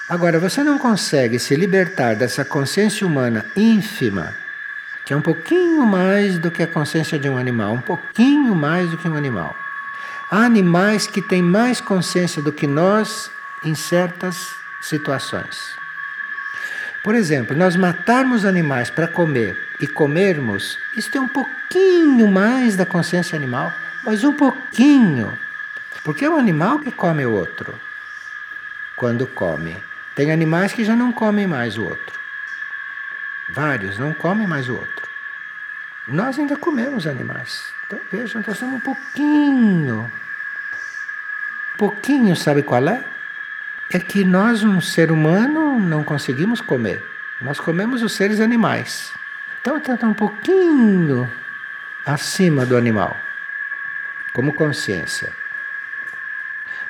Agora, 0.08 0.40
você 0.40 0.64
não 0.64 0.76
consegue 0.76 1.38
se 1.38 1.54
libertar 1.54 2.16
dessa 2.16 2.44
consciência 2.44 3.06
humana 3.06 3.46
ínfima, 3.54 4.34
que 5.04 5.12
é 5.12 5.16
um 5.16 5.22
pouquinho 5.22 5.86
mais 5.86 6.40
do 6.40 6.50
que 6.50 6.64
a 6.64 6.66
consciência 6.66 7.20
de 7.20 7.28
um 7.28 7.38
animal, 7.38 7.72
um 7.72 7.80
pouquinho 7.80 8.52
mais 8.52 8.90
do 8.90 8.98
que 8.98 9.08
um 9.08 9.16
animal. 9.16 9.54
Há 10.28 10.38
animais 10.38 11.06
que 11.06 11.22
têm 11.22 11.40
mais 11.40 11.80
consciência 11.80 12.42
do 12.42 12.52
que 12.52 12.66
nós 12.66 13.30
em 13.62 13.76
certas 13.76 14.36
situações. 14.80 15.83
Por 17.04 17.14
exemplo, 17.14 17.54
nós 17.54 17.76
matarmos 17.76 18.46
animais 18.46 18.88
para 18.88 19.06
comer 19.06 19.58
e 19.78 19.86
comermos, 19.86 20.78
isso 20.96 21.10
tem 21.10 21.20
um 21.20 21.28
pouquinho 21.28 22.26
mais 22.28 22.76
da 22.76 22.86
consciência 22.86 23.36
animal, 23.36 23.70
mas 24.02 24.24
um 24.24 24.32
pouquinho. 24.32 25.38
Porque 26.02 26.24
é 26.24 26.30
o 26.30 26.38
animal 26.38 26.78
que 26.78 26.90
come 26.90 27.26
o 27.26 27.32
outro 27.32 27.78
quando 28.96 29.26
come. 29.26 29.76
Tem 30.14 30.32
animais 30.32 30.72
que 30.72 30.82
já 30.82 30.96
não 30.96 31.12
comem 31.12 31.46
mais 31.46 31.76
o 31.76 31.84
outro. 31.84 32.18
Vários 33.50 33.98
não 33.98 34.14
comem 34.14 34.46
mais 34.46 34.70
o 34.70 34.74
outro. 34.74 35.06
Nós 36.08 36.38
ainda 36.38 36.56
comemos 36.56 37.06
animais. 37.06 37.70
Então 37.86 38.00
vejam, 38.10 38.42
nós 38.46 38.56
somos 38.56 38.76
um 38.76 38.80
pouquinho. 38.80 40.10
Pouquinho, 41.76 42.34
sabe 42.34 42.62
qual 42.62 42.88
é? 42.88 43.04
É 43.94 44.00
que 44.00 44.24
nós, 44.24 44.64
um 44.64 44.80
ser 44.80 45.12
humano, 45.12 45.78
não 45.78 46.02
conseguimos 46.02 46.60
comer. 46.60 47.00
Nós 47.40 47.60
comemos 47.60 48.02
os 48.02 48.12
seres 48.12 48.40
animais. 48.40 49.12
Então 49.60 49.76
está 49.76 49.94
um 50.04 50.12
pouquinho 50.12 51.30
acima 52.04 52.66
do 52.66 52.76
animal, 52.76 53.16
como 54.32 54.52
consciência. 54.52 55.32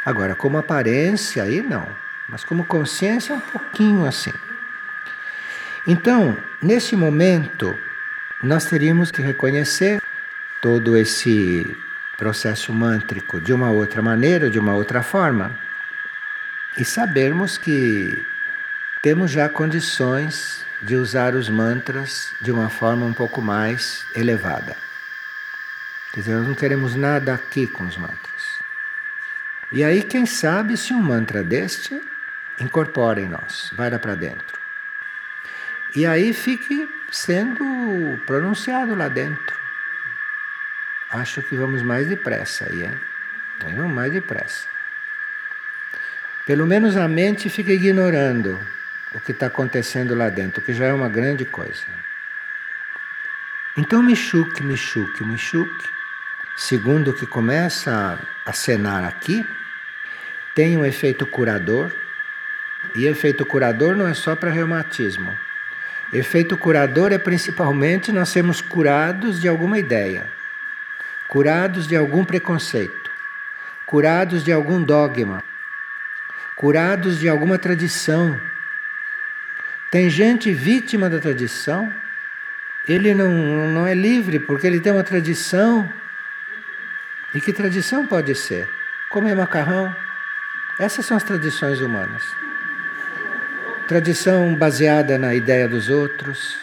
Agora, 0.02 0.34
como 0.34 0.56
aparência, 0.56 1.42
aí 1.42 1.60
não. 1.60 1.86
Mas 2.26 2.42
como 2.42 2.64
consciência, 2.64 3.34
um 3.34 3.40
pouquinho 3.40 4.06
assim. 4.06 4.32
Então, 5.86 6.34
nesse 6.62 6.96
momento, 6.96 7.78
nós 8.42 8.64
teríamos 8.64 9.10
que 9.10 9.20
reconhecer 9.20 10.00
todo 10.62 10.96
esse 10.96 11.76
processo 12.16 12.72
mântrico 12.72 13.42
de 13.42 13.52
uma 13.52 13.70
outra 13.70 14.00
maneira, 14.00 14.48
de 14.48 14.58
uma 14.58 14.72
outra 14.74 15.02
forma, 15.02 15.62
e 16.76 16.84
sabermos 16.84 17.56
que 17.56 18.26
temos 19.02 19.30
já 19.30 19.48
condições 19.48 20.64
de 20.82 20.96
usar 20.96 21.34
os 21.34 21.48
mantras 21.48 22.32
de 22.40 22.50
uma 22.50 22.68
forma 22.68 23.06
um 23.06 23.12
pouco 23.12 23.40
mais 23.40 24.04
elevada. 24.14 24.76
Quer 26.12 26.20
dizer, 26.20 26.34
nós 26.36 26.48
não 26.48 26.54
queremos 26.54 26.94
nada 26.94 27.34
aqui 27.34 27.66
com 27.66 27.84
os 27.84 27.96
mantras. 27.96 28.58
E 29.72 29.82
aí, 29.82 30.02
quem 30.02 30.26
sabe 30.26 30.76
se 30.76 30.92
um 30.92 31.02
mantra 31.02 31.42
deste 31.42 32.00
incorpora 32.60 33.20
em 33.20 33.28
nós, 33.28 33.72
vai 33.74 33.90
lá 33.90 33.98
para 33.98 34.14
dentro. 34.14 34.58
E 35.94 36.06
aí 36.06 36.32
fique 36.32 36.88
sendo 37.10 38.20
pronunciado 38.26 38.94
lá 38.94 39.08
dentro. 39.08 39.56
Acho 41.10 41.42
que 41.42 41.56
vamos 41.56 41.82
mais 41.82 42.08
depressa 42.08 42.66
aí, 42.68 42.84
hein? 42.84 43.00
Vamos 43.60 43.92
mais 43.92 44.12
depressa. 44.12 44.73
Pelo 46.46 46.66
menos 46.66 46.94
a 46.96 47.08
mente 47.08 47.48
fica 47.48 47.72
ignorando 47.72 48.60
o 49.14 49.20
que 49.20 49.32
está 49.32 49.46
acontecendo 49.46 50.14
lá 50.14 50.28
dentro, 50.28 50.60
que 50.60 50.74
já 50.74 50.86
é 50.86 50.92
uma 50.92 51.08
grande 51.08 51.46
coisa. 51.46 51.86
Então, 53.78 54.02
Michuque, 54.02 54.62
Michuque, 54.62 55.24
Michuque, 55.24 55.88
segundo 56.56 57.12
o 57.12 57.14
que 57.14 57.26
começa 57.26 58.18
a 58.44 58.52
cenar 58.52 59.04
aqui, 59.04 59.46
tem 60.54 60.76
um 60.76 60.84
efeito 60.84 61.26
curador, 61.26 61.90
e 62.94 63.06
efeito 63.06 63.46
curador 63.46 63.96
não 63.96 64.06
é 64.06 64.12
só 64.12 64.36
para 64.36 64.50
reumatismo. 64.50 65.36
Efeito 66.12 66.58
curador 66.58 67.10
é 67.10 67.18
principalmente 67.18 68.12
nós 68.12 68.28
sermos 68.28 68.60
curados 68.60 69.40
de 69.40 69.48
alguma 69.48 69.78
ideia, 69.78 70.26
curados 71.26 71.88
de 71.88 71.96
algum 71.96 72.22
preconceito, 72.22 73.10
curados 73.86 74.44
de 74.44 74.52
algum 74.52 74.80
dogma, 74.82 75.42
curados 76.64 77.20
de 77.20 77.28
alguma 77.28 77.58
tradição. 77.58 78.40
Tem 79.90 80.08
gente 80.08 80.50
vítima 80.50 81.10
da 81.10 81.18
tradição, 81.18 81.92
ele 82.88 83.12
não, 83.12 83.28
não 83.68 83.86
é 83.86 83.92
livre 83.92 84.38
porque 84.38 84.66
ele 84.66 84.80
tem 84.80 84.90
uma 84.90 85.04
tradição. 85.04 85.86
E 87.34 87.40
que 87.42 87.52
tradição 87.52 88.06
pode 88.06 88.34
ser? 88.34 88.66
Comer 89.10 89.36
macarrão? 89.36 89.94
Essas 90.78 91.04
são 91.04 91.18
as 91.18 91.22
tradições 91.22 91.82
humanas. 91.82 92.22
Tradição 93.86 94.54
baseada 94.54 95.18
na 95.18 95.34
ideia 95.34 95.68
dos 95.68 95.90
outros, 95.90 96.56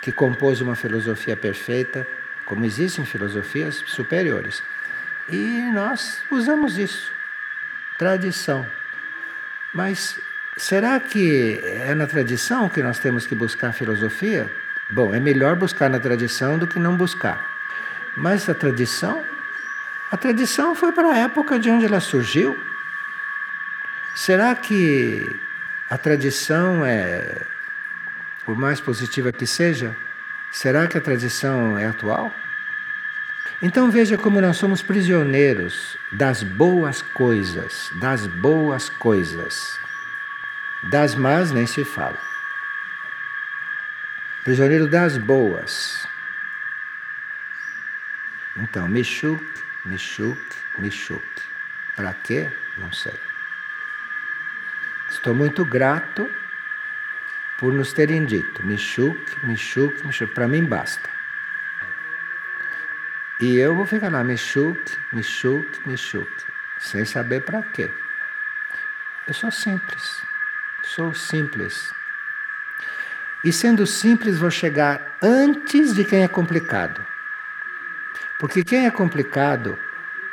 que 0.00 0.10
compôs 0.10 0.60
uma 0.60 0.74
filosofia 0.74 1.36
perfeita, 1.36 2.04
como 2.44 2.64
existem 2.64 3.04
filosofias 3.04 3.84
superiores. 3.86 4.64
E 5.28 5.70
nós 5.72 6.20
usamos 6.28 6.76
isso. 6.76 7.12
Tradição. 7.96 8.81
Mas 9.72 10.18
será 10.56 11.00
que 11.00 11.60
é 11.64 11.94
na 11.94 12.06
tradição 12.06 12.68
que 12.68 12.82
nós 12.82 12.98
temos 12.98 13.26
que 13.26 13.34
buscar 13.34 13.72
filosofia? 13.72 14.50
Bom, 14.90 15.14
é 15.14 15.20
melhor 15.20 15.56
buscar 15.56 15.88
na 15.88 15.98
tradição 15.98 16.58
do 16.58 16.66
que 16.66 16.78
não 16.78 16.96
buscar. 16.96 17.42
Mas 18.16 18.48
a 18.48 18.54
tradição? 18.54 19.24
A 20.10 20.16
tradição 20.16 20.74
foi 20.74 20.92
para 20.92 21.12
a 21.12 21.16
época 21.16 21.58
de 21.58 21.70
onde 21.70 21.86
ela 21.86 22.00
surgiu. 22.00 22.58
Será 24.14 24.54
que 24.54 25.40
a 25.88 25.96
tradição 25.96 26.84
é, 26.84 27.46
por 28.44 28.56
mais 28.58 28.78
positiva 28.78 29.32
que 29.32 29.46
seja, 29.46 29.96
será 30.50 30.86
que 30.86 30.98
a 30.98 31.00
tradição 31.00 31.78
é 31.78 31.86
atual? 31.86 32.30
Então 33.62 33.92
veja 33.92 34.18
como 34.18 34.40
nós 34.40 34.56
somos 34.56 34.82
prisioneiros 34.82 35.96
das 36.10 36.42
boas 36.42 37.00
coisas, 37.00 37.90
das 38.00 38.26
boas 38.26 38.88
coisas. 38.88 39.78
Das 40.90 41.14
más 41.14 41.52
nem 41.52 41.64
se 41.64 41.84
fala. 41.84 42.18
Prisioneiro 44.42 44.88
das 44.88 45.16
boas. 45.16 46.08
Então, 48.56 48.88
Mixuc, 48.88 49.40
Mixuc, 49.84 50.40
Mixuc. 50.76 51.24
Para 51.94 52.12
quê? 52.14 52.50
Não 52.76 52.92
sei. 52.92 53.14
Estou 55.08 55.36
muito 55.36 55.64
grato 55.64 56.28
por 57.58 57.72
nos 57.72 57.92
terem 57.92 58.24
dito, 58.24 58.66
Michuk, 58.66 59.46
Michuk, 59.46 60.04
Michuk, 60.04 60.34
para 60.34 60.48
mim 60.48 60.64
basta. 60.64 61.11
E 63.40 63.56
eu 63.56 63.74
vou 63.74 63.86
ficar 63.86 64.10
lá, 64.10 64.22
Michuk, 64.22 64.80
Michuk, 65.12 65.88
Michuk, 65.88 66.30
sem 66.78 67.04
saber 67.04 67.40
para 67.42 67.62
quê. 67.62 67.90
Eu 69.26 69.34
sou 69.34 69.50
simples, 69.50 70.22
sou 70.84 71.14
simples. 71.14 71.92
E 73.44 73.52
sendo 73.52 73.86
simples, 73.86 74.38
vou 74.38 74.50
chegar 74.50 75.16
antes 75.20 75.94
de 75.94 76.04
quem 76.04 76.22
é 76.22 76.28
complicado. 76.28 77.04
Porque 78.38 78.62
quem 78.64 78.86
é 78.86 78.90
complicado 78.90 79.78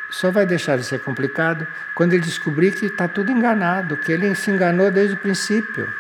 só 0.10 0.32
vai 0.32 0.46
deixar 0.46 0.78
de 0.78 0.84
ser 0.84 1.00
complicado 1.00 1.68
quando 1.94 2.14
ele 2.14 2.24
descobrir 2.24 2.72
que 2.72 2.88
está 2.88 3.08
tudo 3.08 3.32
enganado, 3.32 3.98
que 3.98 4.12
ele 4.12 4.34
se 4.36 4.52
enganou 4.52 4.92
desde 4.92 5.16
o 5.16 5.18
princípio. 5.18 5.92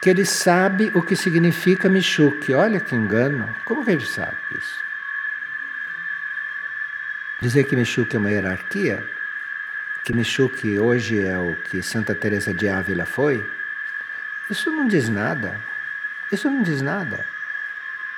Que 0.00 0.10
ele 0.10 0.24
sabe 0.24 0.90
o 0.94 1.02
que 1.02 1.14
significa 1.14 1.88
Michuque. 1.88 2.54
Olha 2.54 2.80
que 2.80 2.94
engano. 2.94 3.48
Como 3.64 3.84
que 3.84 3.90
ele 3.90 4.06
sabe 4.06 4.36
isso? 4.56 4.89
Dizer 7.40 7.64
que 7.64 7.74
Michuque 7.74 8.16
é 8.16 8.18
uma 8.18 8.30
hierarquia, 8.30 9.02
que 10.04 10.12
Michuque 10.12 10.78
hoje 10.78 11.24
é 11.24 11.38
o 11.38 11.56
que 11.56 11.82
Santa 11.82 12.14
Teresa 12.14 12.52
de 12.52 12.68
Ávila 12.68 13.06
foi, 13.06 13.42
isso 14.50 14.70
não 14.70 14.86
diz 14.86 15.08
nada. 15.08 15.58
Isso 16.30 16.50
não 16.50 16.62
diz 16.62 16.82
nada. 16.82 17.24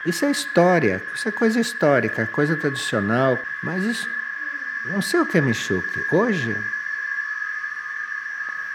Isso 0.04 0.24
é 0.24 0.30
história, 0.30 1.00
isso 1.14 1.28
é 1.28 1.32
coisa 1.32 1.60
histórica, 1.60 2.26
coisa 2.26 2.56
tradicional, 2.56 3.40
mas 3.62 3.84
isso 3.84 4.08
não 4.86 5.00
sei 5.00 5.20
o 5.20 5.26
que 5.26 5.38
é 5.38 5.40
Michuque. 5.40 6.04
Hoje, 6.10 6.56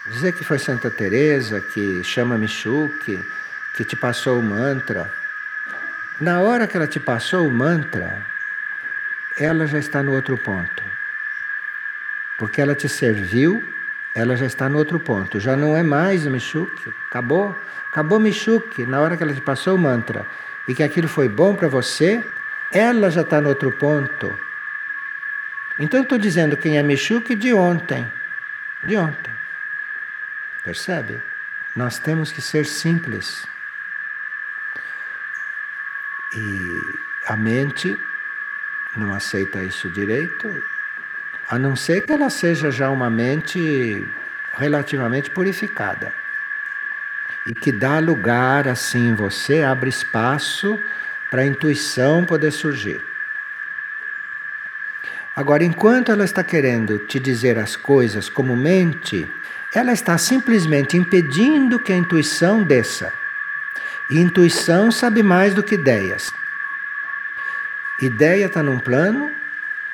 dizer 0.07 0.31
que 0.31 0.45
foi 0.45 0.59
Santa 0.59 0.89
Teresa 0.89 1.59
que 1.59 2.03
chama 2.03 2.37
Michuque, 2.37 3.19
que 3.75 3.83
te 3.83 3.95
passou 3.97 4.39
o 4.39 4.43
mantra. 4.43 5.11
Na 6.21 6.39
hora 6.39 6.67
que 6.67 6.77
ela 6.77 6.87
te 6.87 6.99
passou 6.99 7.45
o 7.45 7.51
mantra, 7.51 8.25
ela 9.39 9.67
já 9.67 9.79
está 9.79 10.01
no 10.01 10.13
outro 10.13 10.37
ponto. 10.37 10.83
Porque 12.37 12.61
ela 12.61 12.75
te 12.75 12.87
serviu, 12.89 13.63
ela 14.13 14.35
já 14.35 14.45
está 14.45 14.67
no 14.69 14.77
outro 14.77 14.99
ponto. 14.99 15.39
Já 15.39 15.55
não 15.55 15.75
é 15.75 15.83
mais 15.83 16.25
Michuque. 16.25 16.93
Acabou. 17.07 17.55
Acabou 17.89 18.19
Michuque. 18.19 18.85
Na 18.85 18.99
hora 18.99 19.15
que 19.15 19.23
ela 19.23 19.33
te 19.33 19.41
passou 19.41 19.75
o 19.75 19.79
mantra 19.79 20.25
e 20.67 20.75
que 20.75 20.83
aquilo 20.83 21.07
foi 21.07 21.27
bom 21.29 21.55
para 21.55 21.67
você, 21.67 22.23
ela 22.71 23.09
já 23.09 23.21
está 23.21 23.39
no 23.39 23.49
outro 23.49 23.71
ponto. 23.71 24.37
Então 25.79 26.01
estou 26.01 26.17
dizendo 26.17 26.57
quem 26.57 26.77
é 26.77 26.83
Michuque 26.83 27.35
de 27.35 27.53
ontem. 27.53 28.11
De 28.83 28.97
ontem. 28.97 29.33
Percebe? 30.63 31.21
Nós 31.75 31.99
temos 31.99 32.31
que 32.31 32.41
ser 32.41 32.65
simples. 32.65 33.47
E 36.35 36.81
a 37.27 37.37
mente 37.37 37.97
não 38.95 39.13
aceita 39.13 39.63
isso 39.63 39.89
direito, 39.89 40.63
a 41.49 41.57
não 41.57 41.75
ser 41.75 42.05
que 42.05 42.11
ela 42.11 42.29
seja 42.29 42.71
já 42.71 42.89
uma 42.89 43.09
mente 43.09 44.05
relativamente 44.57 45.29
purificada. 45.29 46.13
E 47.45 47.53
que 47.53 47.71
dá 47.71 47.99
lugar 47.99 48.67
assim 48.67 49.13
você, 49.13 49.63
abre 49.63 49.89
espaço 49.89 50.79
para 51.29 51.41
a 51.41 51.45
intuição 51.45 52.25
poder 52.25 52.51
surgir. 52.51 53.01
Agora, 55.35 55.63
enquanto 55.63 56.11
ela 56.11 56.25
está 56.25 56.43
querendo 56.43 56.97
te 56.97 57.19
dizer 57.19 57.59
as 57.59 57.75
coisas 57.75 58.27
como 58.27 58.55
mente, 58.55 59.31
ela 59.73 59.93
está 59.93 60.17
simplesmente 60.17 60.97
impedindo 60.97 61.79
que 61.79 61.93
a 61.93 61.95
intuição 61.95 62.63
desça. 62.63 63.13
E 64.09 64.19
intuição 64.19 64.91
sabe 64.91 65.21
mais 65.21 65.53
do 65.53 65.61
que 65.61 65.75
ideias. 65.75 66.33
Ideia 67.99 68.45
está 68.45 68.61
num 68.61 68.79
plano, 68.79 69.31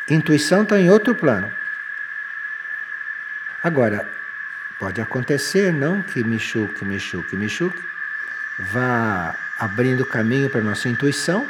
intuição 0.09 0.63
está 0.63 0.79
em 0.79 0.89
outro 0.89 1.15
plano. 1.15 1.51
Agora, 3.63 4.07
pode 4.77 4.99
acontecer, 4.99 5.71
não, 5.71 6.01
que 6.01 6.23
Michuque, 6.23 6.83
Michuque, 6.83 7.35
Michuque 7.37 7.81
vá 8.59 9.35
abrindo 9.57 10.05
caminho 10.05 10.49
para 10.49 10.59
a 10.59 10.63
nossa 10.63 10.89
intuição 10.89 11.47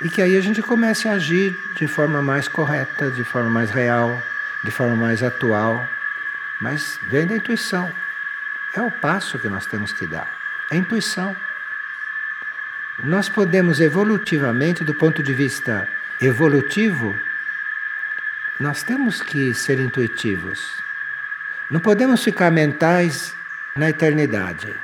e 0.00 0.08
que 0.08 0.20
aí 0.20 0.36
a 0.36 0.40
gente 0.40 0.62
comece 0.62 1.08
a 1.08 1.12
agir 1.12 1.56
de 1.74 1.86
forma 1.86 2.20
mais 2.20 2.48
correta, 2.48 3.10
de 3.10 3.24
forma 3.24 3.50
mais 3.50 3.70
real, 3.70 4.22
de 4.64 4.70
forma 4.70 4.96
mais 4.96 5.22
atual. 5.22 5.86
Mas 6.60 6.98
vem 7.08 7.26
da 7.26 7.36
intuição. 7.36 7.92
É 8.74 8.80
o 8.80 8.90
passo 8.90 9.38
que 9.38 9.48
nós 9.48 9.66
temos 9.66 9.92
que 9.92 10.06
dar. 10.06 10.30
É 10.70 10.76
intuição. 10.76 11.36
Nós 13.04 13.28
podemos 13.28 13.78
evolutivamente, 13.78 14.82
do 14.82 14.94
ponto 14.94 15.22
de 15.22 15.34
vista 15.34 15.86
evolutivo, 16.20 17.14
nós 18.58 18.82
temos 18.82 19.20
que 19.20 19.52
ser 19.52 19.78
intuitivos. 19.78 20.82
Não 21.70 21.78
podemos 21.78 22.24
ficar 22.24 22.50
mentais 22.50 23.36
na 23.76 23.90
eternidade. 23.90 24.74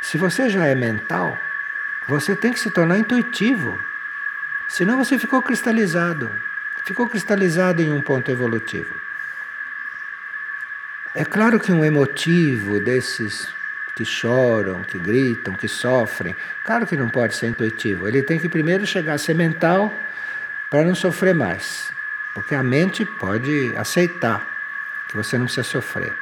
Se 0.00 0.18
você 0.18 0.50
já 0.50 0.66
é 0.66 0.74
mental, 0.74 1.38
você 2.08 2.34
tem 2.34 2.52
que 2.52 2.58
se 2.58 2.72
tornar 2.72 2.98
intuitivo. 2.98 3.78
Senão 4.68 4.98
você 4.98 5.16
ficou 5.20 5.40
cristalizado. 5.40 6.28
Ficou 6.84 7.08
cristalizado 7.08 7.80
em 7.80 7.92
um 7.92 8.00
ponto 8.00 8.32
evolutivo. 8.32 8.92
É 11.14 11.24
claro 11.24 11.60
que 11.60 11.70
um 11.70 11.84
emotivo 11.84 12.80
desses 12.80 13.48
que 13.94 14.04
choram, 14.04 14.82
que 14.82 14.98
gritam, 14.98 15.54
que 15.54 15.68
sofrem, 15.68 16.34
claro 16.64 16.86
que 16.86 16.96
não 16.96 17.08
pode 17.08 17.34
ser 17.34 17.48
intuitivo. 17.48 18.08
Ele 18.08 18.22
tem 18.22 18.38
que 18.38 18.48
primeiro 18.48 18.86
chegar 18.86 19.14
a 19.14 19.18
ser 19.18 19.34
mental 19.34 19.92
para 20.70 20.84
não 20.84 20.94
sofrer 20.94 21.34
mais. 21.34 21.92
Porque 22.34 22.54
a 22.54 22.62
mente 22.62 23.04
pode 23.04 23.76
aceitar 23.76 24.46
que 25.08 25.16
você 25.16 25.36
não 25.36 25.44
precisa 25.44 25.64
sofrer. 25.64 26.14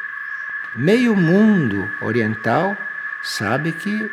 Meio 0.75 1.15
mundo 1.15 1.91
oriental 2.01 2.77
sabe 3.23 3.73
que 3.73 4.11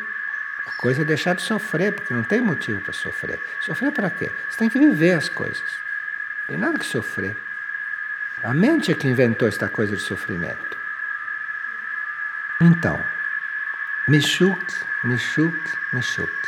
a 0.66 0.70
coisa 0.72 1.02
é 1.02 1.04
deixar 1.04 1.34
de 1.34 1.42
sofrer, 1.42 1.92
porque 1.92 2.14
não 2.14 2.22
tem 2.22 2.40
motivo 2.40 2.80
para 2.80 2.92
sofrer. 2.92 3.40
Sofrer 3.60 3.90
para 3.90 4.10
quê? 4.10 4.30
Você 4.48 4.58
tem 4.58 4.68
que 4.68 4.78
viver 4.78 5.12
as 5.12 5.28
coisas. 5.28 5.60
Não 5.60 6.46
tem 6.48 6.56
nada 6.56 6.78
que 6.78 6.86
sofrer. 6.86 7.36
A 8.42 8.54
mente 8.54 8.92
é 8.92 8.94
que 8.94 9.08
inventou 9.08 9.48
esta 9.48 9.68
coisa 9.68 9.96
de 9.96 10.02
sofrimento. 10.02 10.78
Então, 12.60 13.02
Mishuk, 14.08 14.86
Mishuk, 15.04 15.76
Mishuk. 15.92 16.47